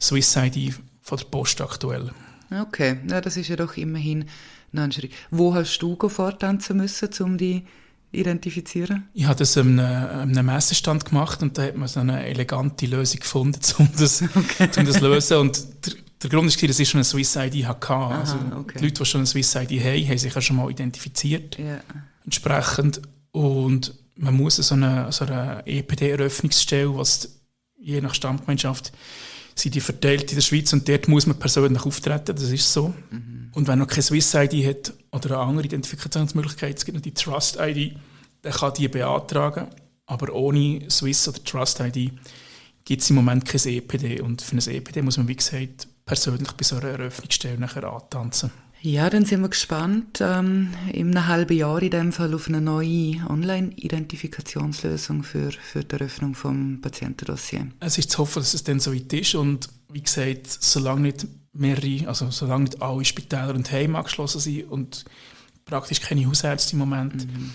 Swiss 0.00 0.34
ID 0.34 0.74
von 1.10 1.18
der 1.18 1.24
Post 1.26 1.60
aktuell. 1.60 2.10
Okay, 2.50 2.98
ja, 3.08 3.20
das 3.20 3.36
ist 3.36 3.48
ja 3.48 3.56
doch 3.56 3.76
immerhin 3.76 4.24
noch 4.72 4.84
ein 4.84 4.92
Schritt. 4.92 5.12
Wo 5.30 5.54
hast 5.54 5.78
du 5.78 5.96
vortanzen 6.08 6.76
müssen, 6.76 7.10
um 7.20 7.36
die 7.36 7.64
identifizieren? 8.12 9.08
Ich 9.12 9.24
habe 9.24 9.38
das 9.38 9.56
an 9.58 9.78
einem, 9.78 10.30
einem 10.30 10.46
Messestand 10.46 11.04
gemacht 11.04 11.42
und 11.42 11.58
da 11.58 11.62
hat 11.64 11.76
man 11.76 11.88
so 11.88 12.00
eine 12.00 12.26
elegante 12.26 12.86
Lösung 12.86 13.20
gefunden, 13.20 13.60
um 13.78 13.88
das, 13.98 14.22
okay. 14.22 14.68
um 14.78 14.86
das 14.86 14.98
zu 14.98 15.08
lösen. 15.08 15.36
Und 15.38 15.86
der, 15.86 15.94
der 16.22 16.30
Grund 16.30 16.46
ist, 16.48 16.62
dass 16.62 16.78
ich 16.78 16.88
schon 16.88 16.98
eine 16.98 17.04
Swiss 17.04 17.34
ID 17.36 17.66
hatte. 17.66 17.94
Also 17.94 18.36
okay. 18.56 18.78
Die 18.78 18.84
Leute, 18.84 19.02
die 19.02 19.04
schon 19.04 19.20
eine 19.20 19.26
Swiss 19.26 19.54
ID 19.54 19.72
haben, 19.80 20.08
haben 20.08 20.18
sich 20.18 20.34
ja 20.34 20.40
schon 20.40 20.56
mal 20.56 20.70
identifiziert. 20.70 21.58
Yeah. 21.58 21.80
Entsprechend. 22.24 23.00
Und 23.32 23.94
man 24.16 24.34
muss 24.34 24.56
so 24.56 24.74
eine, 24.74 25.10
so 25.10 25.24
eine 25.24 25.62
EPD-Eröffnungsstelle, 25.66 26.96
was 26.96 27.40
je 27.80 28.00
nach 28.00 28.14
Stammgemeinschaft 28.14 28.92
sind 29.60 29.74
die 29.74 29.80
verteilt 29.80 30.30
in 30.30 30.36
der 30.36 30.42
Schweiz 30.42 30.72
und 30.72 30.88
dort 30.88 31.08
muss 31.08 31.26
man 31.26 31.38
persönlich 31.38 31.84
auftreten, 31.84 32.34
das 32.34 32.50
ist 32.50 32.72
so. 32.72 32.94
Mhm. 33.10 33.50
Und 33.52 33.68
wenn 33.68 33.78
man 33.78 33.88
keine 33.88 34.02
Swiss-ID 34.02 34.66
hat 34.66 34.92
oder 35.12 35.36
eine 35.36 35.48
andere 35.48 35.66
Identifikationsmöglichkeit, 35.66 36.78
es 36.78 36.84
gibt 36.84 36.96
noch 36.96 37.02
die 37.02 37.14
Trust-ID, 37.14 37.96
dann 38.42 38.52
kann 38.52 38.74
die 38.74 38.88
beantragen, 38.88 39.66
aber 40.06 40.32
ohne 40.32 40.88
Swiss- 40.90 41.28
oder 41.28 41.42
Trust-ID 41.42 42.12
gibt 42.84 43.02
es 43.02 43.10
im 43.10 43.16
Moment 43.16 43.44
kein 43.44 43.60
EPD 43.60 44.20
und 44.20 44.40
für 44.40 44.56
ein 44.56 44.74
EPD 44.74 45.02
muss 45.02 45.18
man, 45.18 45.28
wie 45.28 45.36
gesagt, 45.36 45.88
persönlich 46.06 46.52
bei 46.52 46.64
so 46.64 46.76
einer 46.76 46.88
Eröffnungsstelle 46.88 47.58
nachher 47.58 47.84
antanzen. 47.84 48.50
Ja, 48.82 49.10
dann 49.10 49.26
sind 49.26 49.42
wir 49.42 49.50
gespannt 49.50 50.20
ähm, 50.22 50.70
in 50.92 51.14
einem 51.14 51.26
halben 51.26 51.56
Jahr 51.56 51.82
in 51.82 51.90
dem 51.90 52.12
Fall 52.12 52.32
auf 52.34 52.48
eine 52.48 52.62
neue 52.62 53.16
Online-Identifikationslösung 53.28 55.22
für, 55.22 55.50
für 55.52 55.84
die 55.84 55.94
Eröffnung 55.96 56.34
vom 56.34 56.80
Patientendossier. 56.80 57.66
Es 57.80 57.98
ist 57.98 58.10
zu 58.10 58.18
hoffen, 58.18 58.40
dass 58.40 58.54
es 58.54 58.64
dann 58.64 58.80
so 58.80 58.94
weit 58.94 59.12
ist 59.12 59.34
und 59.34 59.68
wie 59.92 60.00
gesagt, 60.00 60.46
solange 60.46 61.02
nicht 61.02 61.26
mehrere, 61.52 62.08
also 62.08 62.30
solange 62.30 62.64
nicht 62.64 62.80
alle 62.80 63.04
Spitäler 63.04 63.54
und 63.54 63.70
Heime 63.70 63.98
angeschlossen 63.98 64.40
sind 64.40 64.70
und 64.70 65.04
praktisch 65.66 66.00
keine 66.00 66.26
Hausärzte 66.26 66.72
im 66.72 66.78
Moment, 66.78 67.26
mhm. 67.26 67.50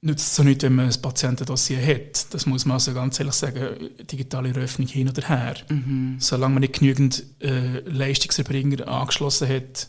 nützt 0.00 0.28
es 0.28 0.36
so 0.36 0.44
nicht, 0.44 0.62
wenn 0.62 0.76
man 0.76 0.86
ein 0.86 1.02
Patientendossier 1.02 1.84
hat. 1.84 2.32
Das 2.32 2.46
muss 2.46 2.66
man 2.66 2.74
also 2.74 2.94
ganz 2.94 3.18
ehrlich 3.18 3.34
sagen, 3.34 3.90
digitale 4.10 4.50
Eröffnung 4.50 4.86
hin 4.86 5.08
oder 5.08 5.26
her. 5.26 5.56
Mhm. 5.68 6.16
Solange 6.18 6.54
man 6.54 6.60
nicht 6.60 6.78
genügend 6.78 7.24
äh, 7.40 7.80
Leistungserbringer 7.80 8.86
angeschlossen 8.86 9.48
hat, 9.48 9.88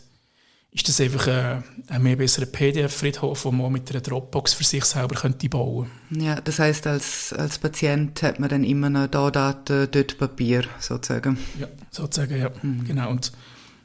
ist 0.74 0.88
das 0.88 1.00
einfach 1.00 1.28
ein, 1.28 1.62
ein 1.86 2.02
mehr 2.02 2.16
besserer 2.16 2.46
PDF-Friedhof, 2.46 3.44
den 3.44 3.56
man 3.56 3.72
mit 3.72 3.88
einer 3.90 4.00
Dropbox 4.00 4.54
für 4.54 4.64
sich 4.64 4.84
selber 4.84 5.14
könnte 5.14 5.48
bauen 5.48 5.88
könnte. 6.08 6.24
Ja, 6.24 6.40
das 6.40 6.58
heißt 6.58 6.88
als, 6.88 7.32
als 7.32 7.58
Patient 7.58 8.20
hat 8.24 8.40
man 8.40 8.50
dann 8.50 8.64
immer 8.64 8.90
noch 8.90 9.06
da 9.06 9.30
Daten, 9.30 9.88
dort 9.88 10.18
Papier, 10.18 10.64
sozusagen. 10.80 11.38
Ja, 11.60 11.68
sozusagen, 11.92 12.36
ja. 12.36 12.50
Mhm. 12.62 12.84
Genau. 12.86 13.10
Und 13.10 13.30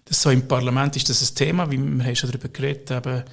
das 0.05 0.19
so 0.19 0.31
im 0.31 0.48
Parlament 0.48 0.96
ist 0.96 1.08
das 1.08 1.22
ein 1.22 1.36
Thema, 1.36 1.69
wie 1.69 1.77
wir 1.77 2.03
haben 2.03 2.15
schon 2.15 2.31
darüber 2.31 2.50
geredet 2.50 2.89
eben 2.89 3.24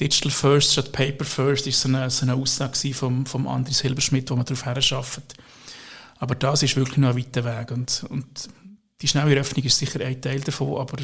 Digital 0.00 0.32
First 0.32 0.72
statt 0.72 0.90
Paper 0.90 1.24
First 1.24 1.66
ist 1.66 1.80
so 1.80 1.88
eine, 1.88 2.08
so 2.10 2.24
eine 2.24 2.34
Aussage 2.34 2.94
vom, 2.94 3.26
vom 3.26 3.46
André 3.46 3.74
Silberschmidt, 3.74 4.30
wo 4.30 4.34
man 4.34 4.46
darauf 4.46 4.64
herarbeitet. 4.64 5.34
Aber 6.18 6.34
das 6.34 6.62
ist 6.62 6.74
wirklich 6.74 6.96
noch 6.96 7.10
ein 7.10 7.18
weiter 7.18 7.44
Weg. 7.44 7.70
Und, 7.70 8.04
und 8.08 8.48
die 9.02 9.08
schnelle 9.08 9.38
Öffnung 9.38 9.64
ist 9.64 9.78
sicher 9.78 10.04
ein 10.04 10.20
Teil 10.20 10.40
davon, 10.40 10.80
aber 10.80 10.96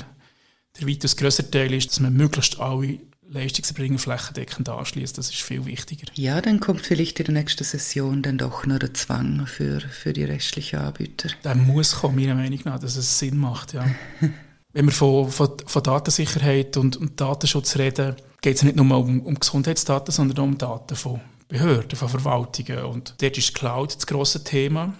der 0.79 0.89
weitaus 0.89 1.17
größere 1.17 1.51
Teil 1.51 1.73
ist, 1.75 1.91
dass 1.91 2.01
man 2.01 2.15
möglichst 2.15 2.61
alle 2.61 3.01
Leistungserbringer 3.29 3.99
flächendeckend 3.99 4.69
anschließt. 4.69 5.17
Das 5.17 5.31
ist 5.31 5.43
viel 5.43 5.65
wichtiger. 5.65 6.07
Ja, 6.15 6.41
dann 6.41 6.59
kommt 6.59 6.81
vielleicht 6.81 7.21
in 7.21 7.27
der 7.27 7.35
nächsten 7.35 7.63
Session 7.63 8.23
dann 8.23 8.39
doch 8.39 8.67
noch 8.67 8.79
der 8.79 8.93
Zwang 8.93 9.47
für, 9.47 9.81
für 9.81 10.13
die 10.13 10.25
restlichen 10.25 10.81
Anbieter. 10.81 11.31
Der 11.45 11.55
muss 11.55 11.97
kommen, 11.97 12.17
meiner 12.17 12.35
Meinung 12.35 12.61
nach, 12.65 12.81
dass 12.81 12.97
es 12.97 13.19
Sinn 13.19 13.37
macht, 13.37 13.73
ja. 13.73 13.87
wenn 14.73 14.87
wir 14.87 14.93
von, 14.93 15.31
von, 15.31 15.51
von 15.65 15.83
Datensicherheit 15.83 16.77
und, 16.77 16.97
und, 16.97 17.21
Datenschutz 17.21 17.77
reden, 17.77 18.17
geht 18.41 18.57
es 18.57 18.63
nicht 18.63 18.77
nur 18.77 18.97
um, 18.97 19.21
um 19.21 19.35
Gesundheitsdaten, 19.35 20.13
sondern 20.13 20.39
auch 20.39 20.45
um 20.45 20.59
Daten 20.59 20.97
von 20.97 21.21
Behörden, 21.49 21.97
von 21.97 22.09
Verwaltungen. 22.09 22.85
Und 22.85 23.15
dort 23.21 23.39
ist 23.39 23.55
Cloud 23.55 23.95
das 23.95 24.07
grosse 24.07 24.43
Thema 24.43 24.95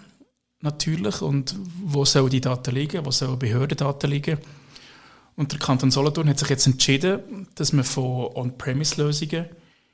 natürlich. 0.61 1.23
Und 1.23 1.57
wo 1.85 2.05
sollen 2.05 2.31
die 2.31 2.41
Daten 2.41 2.75
liegen? 2.75 3.05
Wo 3.05 3.11
sollen 3.11 3.39
Behördendaten 3.39 4.11
liegen? 4.11 4.39
Und 5.37 5.53
der 5.53 5.59
Kanton 5.59 5.91
Solothurn 5.91 6.29
hat 6.29 6.39
sich 6.39 6.49
jetzt 6.49 6.67
entschieden, 6.67 7.47
dass 7.55 7.73
man 7.73 7.85
von 7.85 8.35
On-Premise-Lösungen 8.35 9.47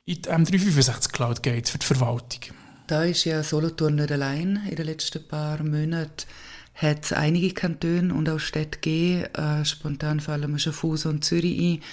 in 0.05 0.21
die 0.21 0.29
M365 0.29 1.11
Cloud 1.11 1.43
geht 1.43 1.69
für 1.69 1.77
die 1.77 1.85
Verwaltung. 1.85 2.55
Da 2.87 3.03
ist 3.03 3.25
ja 3.25 3.43
Solothurn 3.43 3.95
nicht 3.95 4.11
allein. 4.11 4.61
In 4.69 4.75
den 4.75 4.85
letzten 4.85 5.27
paar 5.27 5.61
Monaten 5.61 6.25
hat 6.73 7.05
es 7.05 7.13
einige 7.13 7.53
Kantone 7.53 8.13
und 8.13 8.29
auch 8.29 8.39
Städte 8.39 8.79
gegeben. 8.79 9.25
Äh, 9.35 9.65
spontan 9.65 10.19
fallen 10.19 10.51
mir 10.51 10.59
Schaffhausen 10.59 11.11
und 11.11 11.25
Zürich 11.25 11.59
ein. 11.59 11.83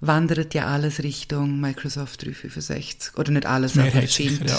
Wandert 0.00 0.54
ja 0.54 0.66
alles 0.66 1.02
Richtung 1.02 1.60
Microsoft 1.60 2.24
365. 2.24 3.16
Oder 3.16 3.32
nicht 3.32 3.46
alles, 3.46 3.78
aber 3.78 3.94
es 3.94 4.14
scheint, 4.14 4.50
ja. 4.50 4.58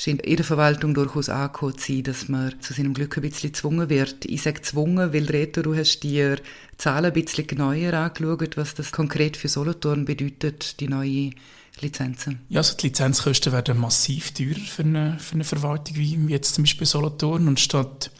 Scheint 0.00 0.22
in 0.22 0.36
der 0.36 0.46
Verwaltung 0.46 0.94
durchaus 0.94 1.28
angekommen 1.28 1.76
zu 1.76 1.92
sein, 1.92 2.02
dass 2.04 2.28
man 2.28 2.58
zu 2.60 2.72
seinem 2.72 2.94
Glück 2.94 3.18
ein 3.18 3.22
bisschen 3.22 3.52
gezwungen 3.52 3.90
wird. 3.90 4.24
Ich 4.24 4.40
sage 4.42 4.60
gezwungen, 4.60 5.12
weil 5.12 5.26
Reto, 5.26 5.60
du 5.60 5.76
hast 5.76 6.00
dir 6.00 6.38
Zahlen 6.78 7.04
ein 7.06 7.12
bisschen 7.12 7.46
genauer 7.46 7.92
angeschaut, 7.92 8.56
was 8.56 8.74
das 8.74 8.92
konkret 8.92 9.36
für 9.36 9.48
Solothurn 9.48 10.06
bedeutet, 10.06 10.80
die 10.80 10.88
neue 10.88 11.32
Lizenzen? 11.80 12.40
Ja, 12.48 12.60
also 12.60 12.76
die 12.78 12.86
Lizenzkosten 12.86 13.52
werden 13.52 13.76
massiv 13.76 14.32
teurer 14.32 14.60
für 14.66 14.84
eine, 14.84 15.18
für 15.18 15.34
eine 15.34 15.44
Verwaltung 15.44 15.96
wie 15.96 16.14
jetzt 16.28 16.54
zum 16.54 16.64
Beispiel 16.64 16.86
Solothurn. 16.86 17.46
Und 17.46 17.60
statt 17.60 18.10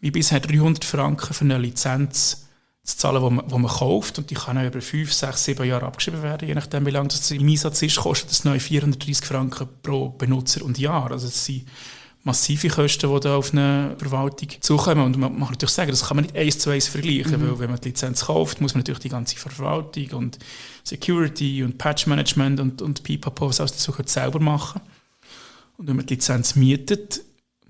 wie 0.00 0.10
bisher 0.10 0.40
300 0.40 0.84
Franken 0.84 1.32
für 1.32 1.44
eine 1.44 1.58
Lizenz 1.58 2.48
zu 2.82 2.96
zahlen, 2.96 3.22
die 3.22 3.30
man, 3.30 3.48
die 3.48 3.58
man 3.58 3.70
kauft, 3.70 4.18
und 4.18 4.30
die 4.30 4.34
kann 4.34 4.58
auch 4.58 4.66
über 4.66 4.80
5, 4.80 5.12
6, 5.12 5.44
7 5.44 5.66
Jahre 5.66 5.86
abgeschrieben 5.86 6.22
werden, 6.22 6.48
je 6.48 6.54
nachdem 6.54 6.86
wie 6.86 6.90
lange 6.90 7.08
das 7.08 7.30
im 7.30 7.48
Einsatz 7.48 7.82
ist, 7.82 7.96
kostet 7.96 8.30
das 8.30 8.44
neue 8.44 8.60
430 8.60 9.24
Franken 9.24 9.68
pro 9.82 10.08
Benutzer 10.08 10.64
und 10.64 10.78
Jahr. 10.78 11.10
Also 11.10 11.26
das 11.26 11.44
sind 11.44 11.66
massive 12.22 12.68
Kosten, 12.68 13.12
die 13.12 13.20
da 13.20 13.36
auf 13.36 13.52
eine 13.52 13.96
Verwaltung 13.98 14.48
zukommen. 14.60 15.04
Und 15.04 15.18
man 15.18 15.38
muss 15.38 15.50
natürlich 15.50 15.72
sagen, 15.72 15.90
das 15.90 16.06
kann 16.06 16.16
man 16.16 16.24
nicht 16.24 16.36
eins 16.36 16.58
zu 16.58 16.70
eins 16.70 16.88
vergleichen, 16.88 17.40
mhm. 17.40 17.50
weil 17.50 17.58
wenn 17.60 17.70
man 17.70 17.80
die 17.80 17.88
Lizenz 17.88 18.26
kauft, 18.26 18.60
muss 18.60 18.74
man 18.74 18.80
natürlich 18.80 19.00
die 19.00 19.08
ganze 19.08 19.36
Verwaltung 19.36 20.10
und 20.12 20.38
Security 20.84 21.62
und 21.62 21.78
Patch 21.78 22.06
Management 22.06 22.60
und, 22.60 22.82
und 22.82 23.02
Pipapo, 23.02 23.48
was 23.48 23.60
alles 23.60 23.72
dazu 23.72 23.94
selber 24.04 24.40
machen. 24.40 24.80
Und 25.76 25.88
wenn 25.88 25.96
man 25.96 26.06
die 26.06 26.14
Lizenz 26.14 26.56
mietet, 26.56 27.22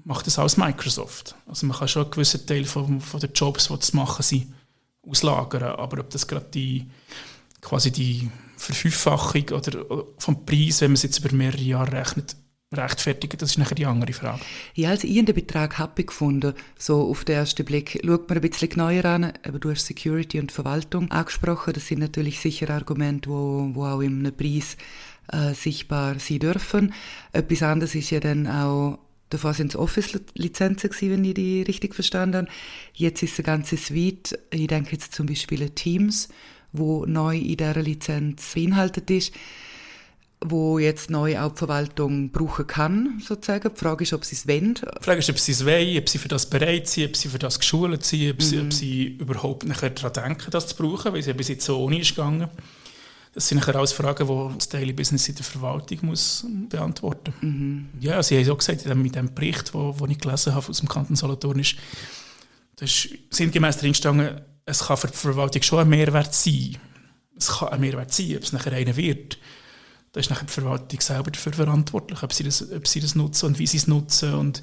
macht 0.05 0.27
das 0.27 0.39
alles 0.39 0.57
Microsoft. 0.57 1.37
Also 1.47 1.67
man 1.67 1.77
kann 1.77 1.89
schon 1.89 2.03
einen 2.03 2.11
gewissen 2.11 2.45
Teil 2.47 2.65
von, 2.65 3.01
von 3.01 3.21
den 3.21 3.33
Jobs, 3.33 3.69
die 3.69 3.79
zu 3.79 3.97
machen 3.97 4.23
sind, 4.23 4.53
auslagern. 5.07 5.75
Aber 5.75 6.01
ob 6.01 6.11
das 6.11 6.27
gerade 6.27 6.47
die, 6.53 6.91
quasi 7.61 7.91
die 7.91 8.31
Verfünffachung 8.57 9.49
oder 9.51 10.05
vom 10.19 10.45
Preis, 10.45 10.81
wenn 10.81 10.91
man 10.91 10.97
es 10.97 11.03
jetzt 11.03 11.19
über 11.19 11.35
mehrere 11.35 11.63
Jahre 11.63 11.93
rechnet, 11.93 12.37
rechtfertigen, 12.73 13.37
das 13.39 13.51
ist 13.51 13.59
nachher 13.59 13.75
die 13.75 13.87
andere 13.87 14.13
Frage. 14.13 14.41
Ja, 14.75 14.91
also 14.91 15.09
ich 15.09 15.17
habe 15.17 15.27
den 15.27 15.35
Betrag 15.35 15.79
happy 15.79 16.05
gefunden. 16.05 16.55
So 16.79 17.09
auf 17.11 17.25
den 17.25 17.37
ersten 17.37 17.65
Blick 17.65 18.01
schaut 18.05 18.29
man 18.29 18.39
ein 18.39 18.49
bisschen 18.49 18.69
genauer 18.69 19.05
an, 19.05 19.33
aber 19.45 19.59
du 19.59 19.71
hast 19.71 19.87
Security 19.87 20.39
und 20.39 20.53
Verwaltung 20.53 21.11
angesprochen. 21.11 21.73
Das 21.73 21.89
sind 21.89 21.99
natürlich 21.99 22.39
sicher 22.39 22.71
Argumente, 22.71 23.29
wo, 23.29 23.71
wo 23.73 23.87
auch 23.87 24.01
im 24.01 24.23
Preis 24.37 24.77
äh, 25.33 25.53
sichtbar 25.53 26.21
sein 26.21 26.39
dürfen. 26.39 26.95
Etwas 27.33 27.63
anderes 27.63 27.95
ist 27.97 28.11
ja 28.11 28.21
dann 28.21 28.47
auch 28.47 28.99
Davor 29.31 29.55
sind 29.55 29.73
es 29.73 29.77
Office-Lizenzen 29.77 30.91
wenn 31.01 31.25
ich 31.25 31.35
die 31.35 31.63
richtig 31.63 31.95
verstanden 31.95 32.49
habe. 32.49 32.49
Jetzt 32.95 33.23
ist 33.23 33.39
eine 33.39 33.47
ganze 33.47 33.77
Suite, 33.77 34.39
ich 34.51 34.67
denke 34.67 34.93
jetzt 34.93 35.15
zum 35.15 35.27
Beispiel 35.27 35.71
Teams, 35.71 36.29
wo 36.73 37.07
neu 37.07 37.37
in 37.37 37.57
dieser 37.57 37.83
Lizenz 37.83 38.55
beinhaltet 38.55 39.11
ist 39.11 39.33
wo 40.43 40.79
jetzt 40.79 41.11
neu 41.11 41.39
auch 41.39 41.53
die 41.53 41.59
Verwaltung 41.59 42.31
brauchen 42.31 42.67
kann, 42.67 43.21
sozusagen. 43.23 43.71
Die 43.75 43.79
Frage 43.79 44.05
ist, 44.05 44.13
ob 44.13 44.25
sie 44.25 44.35
es 44.37 44.49
wollen. 44.49 44.75
Die 44.75 45.05
Frage 45.05 45.19
ist, 45.19 45.29
ob 45.29 45.39
sie 45.39 45.53
es 45.53 45.67
wollen, 45.67 45.99
ob 45.99 46.09
sie 46.09 46.19
für 46.19 46.29
das 46.29 46.49
bereit 46.49 46.89
sind, 46.89 47.09
ob 47.09 47.17
sie 47.17 47.29
für 47.29 47.39
das 47.39 47.59
geschult 47.59 48.05
sind, 48.05 48.31
ob, 48.31 48.37
mhm. 48.37 48.41
sie, 48.41 48.61
ob 48.61 48.73
sie 48.73 49.05
überhaupt 49.19 49.67
nachher 49.67 49.91
daran 49.91 50.13
denken, 50.13 50.51
das 50.51 50.69
zu 50.69 50.77
brauchen, 50.77 51.13
weil 51.13 51.21
es 51.21 51.27
ja 51.27 51.35
bis 51.35 51.49
jetzt 51.49 51.67
so 51.67 51.79
ohne 51.79 52.01
ist 52.01 52.15
gegangen. 52.15 52.49
Das 53.33 53.47
sind 53.47 53.59
nachher 53.59 53.77
alles 53.77 53.93
Fragen, 53.93 54.27
die 54.27 54.55
das 54.57 54.69
Daily 54.69 54.93
Business 54.93 55.29
in 55.29 55.37
der 55.37 55.45
Verwaltung 55.45 55.99
muss 56.03 56.45
beantworten 56.69 57.33
muss. 57.41 57.51
Mhm. 57.51 57.89
Ja, 58.01 58.23
sie 58.23 58.39
haben 58.39 58.51
auch 58.51 58.59
gesagt, 58.59 58.85
mit 58.95 59.15
dem 59.15 59.33
Bericht, 59.35 59.73
den 59.73 60.11
ich 60.11 60.19
gelesen 60.19 60.55
habe 60.55 60.69
aus 60.69 60.79
dem 60.79 60.89
Kanton 60.89 61.17
Solothurn, 61.17 61.61
ist, 61.61 61.77
das 62.77 62.91
ist 62.91 63.09
sinngemäß 63.31 63.79
drin 63.79 63.93
gestanden, 63.93 64.41
es 64.67 64.81
kann 64.81 64.97
für 64.97 65.09
die 65.09 65.17
Verwaltung 65.17 65.63
schon 65.63 65.81
ein 65.81 65.89
Mehrwert 65.89 66.35
sein. 66.35 66.77
Es 67.37 67.49
kann 67.49 67.69
ein 67.69 67.81
Mehrwert 67.81 68.13
sein, 68.13 68.37
ob 68.37 68.43
es 68.43 68.53
nachher 68.53 68.73
einer 68.73 68.97
wird 68.97 69.39
da 70.13 70.21
ist 70.21 70.31
nachher 70.31 70.47
die 70.47 70.53
Verwaltung 70.53 71.01
selber 71.01 71.31
dafür 71.31 71.53
verantwortlich, 71.53 72.23
ob 72.23 72.33
sie 72.33 72.45
das, 72.45 72.73
ob 72.73 72.87
sie 72.87 73.01
das 73.01 73.15
nutzen 73.15 73.47
und 73.47 73.59
wie 73.59 73.67
sie 73.67 73.77
es 73.77 73.87
nutzen 73.87 74.35
und 74.35 74.63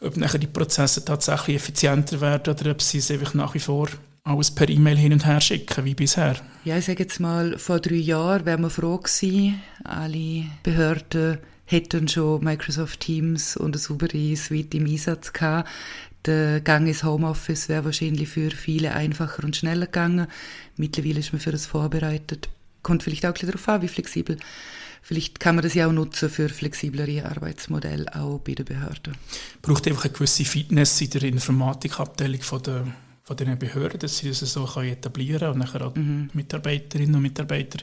ob 0.00 0.16
nachher 0.16 0.38
die 0.38 0.48
Prozesse 0.48 1.04
tatsächlich 1.04 1.56
effizienter 1.56 2.20
werden 2.20 2.54
oder 2.54 2.72
ob 2.72 2.82
sie 2.82 2.98
es 2.98 3.10
einfach 3.10 3.34
nach 3.34 3.54
wie 3.54 3.60
vor 3.60 3.88
alles 4.24 4.50
per 4.50 4.68
E-Mail 4.68 4.96
hin 4.96 5.12
und 5.12 5.26
her 5.26 5.40
schicken, 5.40 5.84
wie 5.84 5.94
bisher. 5.94 6.36
Ja, 6.64 6.78
ich 6.78 6.86
sage 6.86 7.02
jetzt 7.02 7.20
mal, 7.20 7.58
vor 7.58 7.78
drei 7.80 7.96
Jahren 7.96 8.46
wären 8.46 8.62
wir 8.62 8.70
froh 8.70 8.98
gewesen, 8.98 9.60
alle 9.84 10.46
Behörden 10.62 11.38
hätten 11.66 12.08
schon 12.08 12.42
Microsoft 12.42 13.00
Teams 13.00 13.56
und 13.56 13.74
eine 13.74 13.78
saubere 13.78 14.36
Suite 14.36 14.74
im 14.74 14.86
Einsatz 14.86 15.32
gehabt. 15.32 15.68
Der 16.26 16.60
Gang 16.60 16.86
ins 16.88 17.04
Homeoffice 17.04 17.68
wäre 17.68 17.84
wahrscheinlich 17.84 18.28
für 18.28 18.50
viele 18.50 18.94
einfacher 18.94 19.44
und 19.44 19.56
schneller 19.56 19.86
gegangen. 19.86 20.26
Mittlerweile 20.76 21.20
ist 21.20 21.32
man 21.32 21.40
für 21.40 21.52
das 21.52 21.66
vorbereitet 21.66 22.48
kommt 22.84 23.02
vielleicht 23.02 23.24
auch 23.24 23.30
ein 23.30 23.32
bisschen 23.32 23.50
darauf 23.50 23.68
an, 23.68 23.82
wie 23.82 23.88
flexibel. 23.88 24.36
Vielleicht 25.02 25.40
kann 25.40 25.56
man 25.56 25.64
das 25.64 25.74
ja 25.74 25.88
auch 25.88 25.92
nutzen 25.92 26.30
für 26.30 26.48
flexiblere 26.48 27.26
Arbeitsmodelle, 27.26 28.14
auch 28.14 28.38
bei 28.38 28.54
den 28.54 28.64
Behörden. 28.64 29.16
Braucht 29.60 29.88
einfach 29.88 30.04
eine 30.04 30.12
gewisse 30.12 30.44
Fitness 30.44 31.00
in 31.00 31.10
der 31.10 31.24
Informatikabteilung 31.24 32.40
von 32.40 32.62
der 32.62 32.86
von 33.24 33.36
den 33.36 33.58
Behörden, 33.58 33.98
dass 33.98 34.18
sie 34.18 34.28
das 34.28 34.40
so 34.40 34.66
etablieren 34.80 35.40
können 35.40 35.52
und 35.54 35.58
nachher 35.58 35.86
auch 35.86 35.94
mhm. 35.94 36.30
Mitarbeiterinnen 36.34 37.16
und 37.16 37.22
Mitarbeiter 37.22 37.78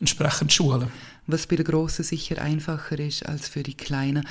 entsprechend 0.00 0.52
schulen. 0.52 0.90
Was 1.26 1.46
bei 1.46 1.56
den 1.56 1.64
Grossen 1.64 2.04
sicher 2.04 2.42
einfacher 2.42 2.98
ist 2.98 3.24
als 3.24 3.48
für 3.48 3.62
die 3.62 3.76
Kleinen. 3.76 4.26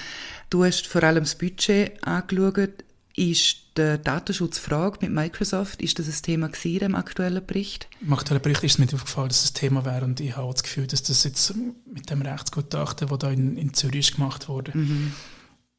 Du 0.49 0.63
hast 0.63 0.87
vor 0.87 1.03
allem 1.03 1.23
das 1.23 1.37
Budget 1.37 2.05
angeschaut. 2.05 2.83
Ist 3.17 3.77
die 3.77 3.97
Datenschutzfrage 4.03 4.97
mit 5.01 5.11
Microsoft, 5.11 5.81
ist 5.81 5.99
das 5.99 6.07
ein 6.07 6.21
Thema 6.21 6.49
gewesen 6.49 6.85
im 6.85 6.95
aktuellen 6.95 7.45
Bericht? 7.45 7.87
Im 8.01 8.11
aktuellen 8.11 8.41
Bericht 8.41 8.65
ist 8.65 8.73
es 8.73 8.77
mir 8.77 8.93
aufgefallen, 8.93 9.29
dass 9.29 9.37
es 9.37 9.53
das 9.53 9.53
Thema 9.53 9.85
wäre 9.85 10.03
und 10.03 10.19
ich 10.19 10.35
habe 10.35 10.51
das 10.51 10.63
Gefühl, 10.63 10.85
dass 10.85 11.01
das 11.01 11.23
jetzt 11.23 11.53
mit 11.85 12.09
dem 12.09 12.21
Rechtsgutachten, 12.21 13.07
das 13.07 13.19
da 13.19 13.31
in, 13.31 13.55
in 13.55 13.73
Zürich 13.73 14.15
gemacht 14.15 14.49
wurde, 14.49 14.77
mhm. 14.77 15.13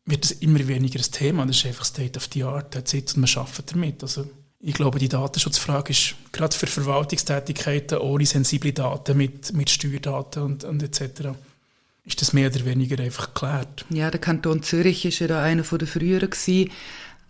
wird 0.07 0.25
es 0.25 0.31
immer 0.33 0.67
weniger 0.67 0.99
ein 0.99 1.13
Thema. 1.13 1.45
Das 1.45 1.57
ist 1.59 1.67
einfach 1.67 1.85
State 1.85 2.19
of 2.19 2.31
the 2.33 2.45
Art, 2.45 2.73
der 2.73 2.87
Zeit 2.87 3.15
und 3.15 3.21
man 3.21 3.31
arbeitet 3.37 3.73
damit. 3.73 4.03
Also 4.03 4.27
ich 4.61 4.75
glaube, 4.75 4.99
die 4.99 5.09
Datenschutzfrage 5.09 5.91
ist 5.91 6.15
gerade 6.33 6.57
für 6.57 6.67
Verwaltungstätigkeiten 6.67 7.99
ohne 7.99 8.27
sensible 8.27 8.73
Daten 8.73 9.17
mit, 9.17 9.53
mit 9.53 9.71
Steuerdaten 9.71 10.43
und, 10.43 10.65
und 10.65 10.83
etc 10.83 11.35
ist 12.07 12.23
das 12.23 12.33
mehr 12.33 12.51
oder 12.51 12.65
weniger 12.65 13.03
einfach 13.03 13.35
geklärt. 13.35 13.85
Ja, 13.91 14.11
der 14.11 14.21
Kanton 14.21 14.63
Zürich 14.63 15.05
ist 15.05 15.19
ja 15.19 15.27
da 15.27 15.43
einer 15.43 15.63
der 15.63 15.89
früheren 15.89 16.31
gewesen, 16.31 16.71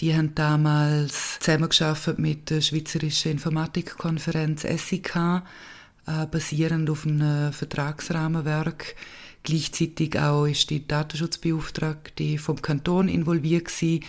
die 0.00 0.14
haben 0.14 0.34
damals 0.34 1.38
zusammengearbeitet 1.40 2.18
mit 2.18 2.50
der 2.50 2.60
Schweizerischen 2.60 3.32
Informatikkonferenz 3.32 4.62
SIK, 4.62 5.16
äh, 6.06 6.26
basierend 6.30 6.90
auf 6.90 7.06
einem 7.06 7.52
Vertragsrahmenwerk. 7.54 8.94
Gleichzeitig 9.42 10.18
auch 10.18 10.44
ist 10.44 10.68
die 10.68 10.86
Datenschutzbeauftragte 10.86 12.36
vom 12.36 12.60
Kanton 12.60 13.08
involviert 13.08 13.66
gewesen. 13.66 14.04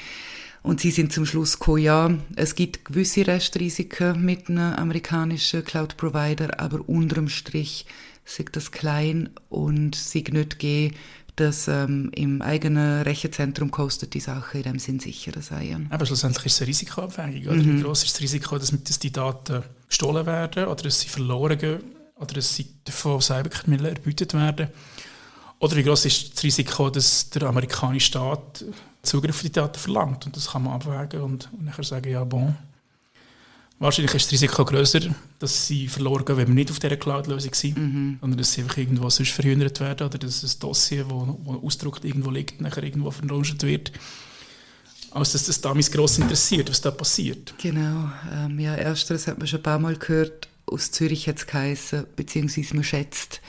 Und 0.68 0.82
sie 0.82 0.92
sind 0.92 1.14
zum 1.14 1.26
Schluss 1.26 1.60
gekommen, 1.60 1.82
ja, 1.82 2.12
es 2.36 2.54
gibt 2.54 2.84
gewisse 2.84 3.26
Restrisiken 3.26 4.26
mit 4.26 4.50
einem 4.50 4.74
amerikanischen 4.74 5.64
Cloud-Provider, 5.64 6.60
aber 6.60 6.82
unterm 6.90 7.30
Strich 7.30 7.86
sind 8.26 8.54
das 8.54 8.72
klein 8.72 9.30
und 9.48 9.96
sie 9.96 10.26
nicht 10.30 10.60
gehen 10.60 10.94
dass 11.38 11.68
ähm, 11.68 12.10
im 12.16 12.42
eigenen 12.42 13.04
Rechenzentrum 13.04 13.70
kostet 13.70 14.16
die 14.16 14.20
Sache 14.20 14.58
in 14.58 14.64
dem 14.64 14.80
Sinn 14.80 15.00
sicherer 15.00 15.44
sein. 15.44 15.86
Aber 15.92 16.08
schlussendlich 16.08 16.48
ist 16.48 16.54
es 16.54 16.62
eine 16.62 16.70
Risikoabwägung. 16.70 17.54
Oder? 17.54 17.64
Mhm. 17.64 17.78
Wie 17.78 17.84
groß 17.84 18.06
ist 18.06 18.16
das 18.16 18.22
Risiko, 18.22 18.58
dass, 18.58 18.74
dass 18.84 18.98
die 18.98 19.12
Daten 19.12 19.62
gestohlen 19.88 20.26
werden 20.26 20.66
oder 20.66 20.84
dass 20.84 21.00
sie 21.00 21.10
verloren 21.10 21.60
gehen 21.60 21.80
oder 22.16 22.34
dass 22.34 22.56
sie 22.56 22.66
von 22.90 23.22
Cyberkriminellen 23.22 23.98
erbeutet 23.98 24.34
werden? 24.34 24.70
Oder 25.60 25.76
wie 25.76 25.84
groß 25.84 26.06
ist 26.06 26.34
das 26.36 26.44
Risiko, 26.44 26.90
dass 26.90 27.30
der 27.30 27.44
amerikanische 27.44 28.08
Staat 28.08 28.66
Zugriff 29.04 29.36
auf 29.36 29.42
die 29.42 29.52
Daten 29.52 29.80
verlangt? 29.80 30.26
Und 30.26 30.36
das 30.36 30.52
kann 30.52 30.64
man 30.64 30.74
abwägen 30.74 31.22
und, 31.22 31.50
und 31.54 31.66
nachher 31.66 31.84
sagen, 31.84 32.10
ja, 32.10 32.24
bon, 32.24 32.56
Wahrscheinlich 33.80 34.16
ist 34.16 34.26
das 34.26 34.32
Risiko 34.32 34.66
größer, 34.66 35.02
dass 35.38 35.68
sie 35.68 35.88
verloren 35.88 36.26
gehen, 36.26 36.38
wenn 36.38 36.48
wir 36.48 36.56
nicht 36.56 36.72
auf 36.72 36.80
dieser 36.80 36.98
Cloud-Lösung 36.98 37.54
sind, 37.54 37.78
mhm. 37.78 38.18
sondern 38.20 38.40
dass 38.40 38.54
sie 38.54 38.62
einfach 38.62 38.78
irgendwo 38.78 39.08
sonst 39.10 39.32
verhindert 39.32 39.80
werden 39.80 40.08
oder 40.08 40.18
dass 40.18 40.42
ein 40.42 40.60
Dossier, 40.60 41.08
wo, 41.08 41.38
wo 41.44 41.54
ausgedruckt 41.66 42.04
irgendwo 42.04 42.32
liegt, 42.32 42.60
nachher 42.60 42.84
irgendwo 42.84 43.12
verluncht 43.12 43.62
wird. 43.62 43.92
als 45.12 45.34
dass 45.34 45.46
das 45.46 45.62
damals 45.62 45.92
gross 45.92 46.18
interessiert, 46.18 46.70
was 46.70 46.82
da 46.82 46.90
passiert. 46.90 47.54
Genau, 47.60 48.10
ähm, 48.34 48.60
ja, 48.60 48.74
ersteres 48.74 49.28
hat 49.28 49.38
man 49.38 49.48
schon 49.48 49.60
ein 49.60 49.64
paar 49.64 49.80
Mal 49.80 49.96
gehört, 49.96 50.48
aus 50.66 50.92
Zürich 50.92 51.28
hat 51.28 51.38
es 51.38 51.46
geheißen, 51.46 52.08
beziehungsweise 52.16 52.74
man 52.74 52.84
schätzt 52.84 53.42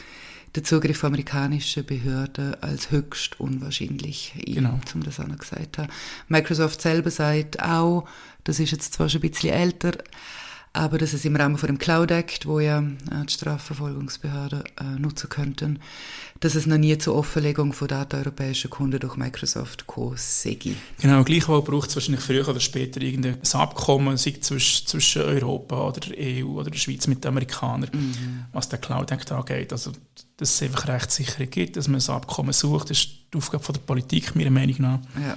den 0.57 0.65
Zugriff 0.65 1.05
amerikanischer 1.05 1.83
Behörden 1.83 2.61
als 2.63 2.91
höchst 2.91 3.39
unwahrscheinlich, 3.41 4.35
genau. 4.45 4.81
zum 4.87 5.03
das 5.03 5.21
auch 5.21 5.27
noch 5.27 5.39
gesagt 5.39 5.79
haben. 5.79 5.89
Microsoft 6.29 6.81
selber 6.81 7.11
sagt 7.11 7.63
auch, 7.63 8.09
das 8.45 8.61
ist 8.61 8.73
jetzt 8.73 8.95
zwar 8.95 9.09
schon 9.09 9.23
ein 9.23 9.31
bisschen 9.31 9.53
älter, 9.53 9.93
aber 10.73 10.99
dass 10.99 11.13
es 11.13 11.25
im 11.25 11.37
Rahmen 11.37 11.59
von 11.59 11.69
dem 11.69 11.79
Cloud 11.79 12.11
Act, 12.11 12.47
wo 12.47 12.61
ja 12.61 12.81
äh, 12.81 13.25
die 13.27 13.33
Strafverfolgungsbehörden 13.33 14.65
äh, 14.81 14.85
nutzen 14.99 15.29
könnten, 15.29 15.81
dass 16.41 16.55
es 16.55 16.67
noch 16.67 16.79
nie 16.79 16.97
zur 16.99 17.17
Offenlegung 17.17 17.73
von 17.73 17.89
Daten 17.89 18.17
europäischer 18.17 18.69
Kunden 18.69 19.01
durch 19.01 19.17
Microsoft 19.17 19.87
gekommen 19.87 20.15
sei. 20.17 20.59
Genau, 21.01 21.25
gleichwohl 21.25 21.63
braucht 21.63 21.91
es 21.91 21.97
wahrscheinlich 21.97 22.23
früher 22.23 22.47
oder 22.49 22.61
später 22.61 23.01
irgendein 23.01 23.39
Abkommen, 23.53 24.17
sei 24.17 24.37
zwischen, 24.41 24.87
zwischen 24.87 25.23
Europa 25.23 25.89
oder 25.89 26.01
der 26.01 26.17
EU 26.19 26.61
oder 26.61 26.71
der 26.71 26.79
Schweiz 26.79 27.07
mit 27.07 27.25
den 27.25 27.29
Amerikanern, 27.29 27.91
mhm. 27.93 28.45
was 28.53 28.69
der 28.69 28.79
Cloud 28.79 29.11
Act 29.11 29.33
angeht. 29.33 29.73
Also, 29.73 29.93
dass 30.37 30.55
es 30.55 30.63
einfach 30.63 30.87
Rechtssicherheit 30.87 31.51
gibt, 31.51 31.77
dass 31.77 31.89
man 31.89 32.01
ein 32.01 32.09
Abkommen 32.09 32.53
sucht, 32.53 32.91
das 32.91 32.99
ist 32.99 33.09
die 33.33 33.39
Aufgabe 33.39 33.65
von 33.65 33.75
der 33.75 33.81
Politik, 33.81 34.37
meiner 34.37 34.51
Meinung 34.51 34.77
nach. 34.79 35.01
Ja. 35.21 35.37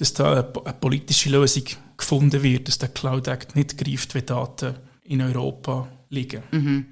Dass 0.00 0.14
da 0.14 0.32
eine, 0.32 0.52
eine 0.64 0.74
politische 0.74 1.28
Lösung 1.28 1.64
gefunden 1.96 2.42
wird, 2.42 2.68
dass 2.68 2.78
der 2.78 2.88
Cloud 2.88 3.28
Act 3.28 3.54
nicht 3.54 3.76
greift, 3.76 4.14
wie 4.14 4.22
Daten 4.22 4.74
in 5.04 5.20
Europa 5.20 5.88
liegen. 6.08 6.42
Mhm. 6.50 6.86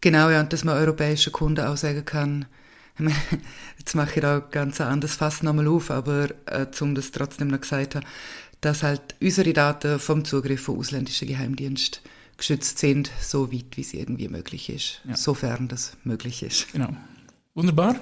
Genau, 0.00 0.30
ja, 0.30 0.40
und 0.40 0.52
dass 0.52 0.64
man 0.64 0.78
europäischen 0.78 1.32
Kunden 1.32 1.66
auch 1.66 1.76
sagen 1.76 2.04
kann, 2.04 2.46
jetzt 3.78 3.94
mache 3.94 4.14
ich 4.16 4.20
da 4.22 4.38
ganz 4.38 4.80
anders 4.80 5.16
fast 5.16 5.42
nochmal 5.42 5.68
auf, 5.68 5.90
aber 5.90 6.30
äh, 6.46 6.66
um 6.80 6.94
das 6.94 7.12
trotzdem 7.12 7.48
noch 7.48 7.60
gesagt 7.60 7.94
haben, 7.94 8.06
dass 8.62 8.82
halt 8.82 9.14
unsere 9.20 9.52
Daten 9.52 9.98
vom 9.98 10.24
Zugriff 10.24 10.62
von 10.62 10.78
ausländischen 10.78 11.28
Geheimdiensten 11.28 12.00
geschützt 12.38 12.78
sind, 12.78 13.10
so 13.20 13.52
weit 13.52 13.76
wie 13.76 13.82
es 13.82 13.92
irgendwie 13.92 14.28
möglich 14.28 14.70
ist, 14.70 15.02
ja. 15.06 15.14
sofern 15.14 15.68
das 15.68 15.96
möglich 16.04 16.42
ist. 16.42 16.72
Genau. 16.72 16.88
Wunderbar. 17.54 17.96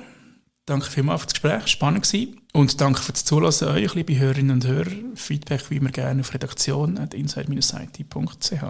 Danke 0.66 0.90
vielmals 0.90 1.20
für 1.20 1.26
das 1.26 1.34
Gespräch, 1.34 1.68
spannend 1.68 2.12
war. 2.12 2.26
Und 2.52 2.80
danke 2.80 3.00
fürs 3.00 3.24
Zuhören 3.24 3.68
euch, 3.68 3.94
liebe 3.94 4.18
Hörerinnen 4.18 4.50
und 4.50 4.66
Hörer. 4.66 4.90
Feedback 5.14 5.70
wie 5.70 5.76
immer 5.76 5.90
gerne 5.90 6.22
auf 6.22 6.34
redaktion.inside-it.ch. 6.34 8.64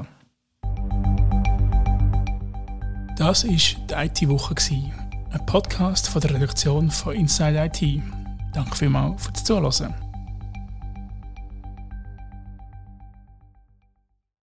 Das 3.16 3.46
war 3.46 3.50
die 3.50 3.94
IT-Woche, 3.94 4.54
ein 5.30 5.46
Podcast 5.46 6.10
von 6.10 6.20
der 6.20 6.34
Redaktion 6.34 6.90
von 6.90 7.14
Inside 7.14 7.70
IT. 7.72 8.02
Danke 8.52 8.76
vielmals 8.76 9.24
fürs 9.24 9.44
Zuhören. 9.44 9.94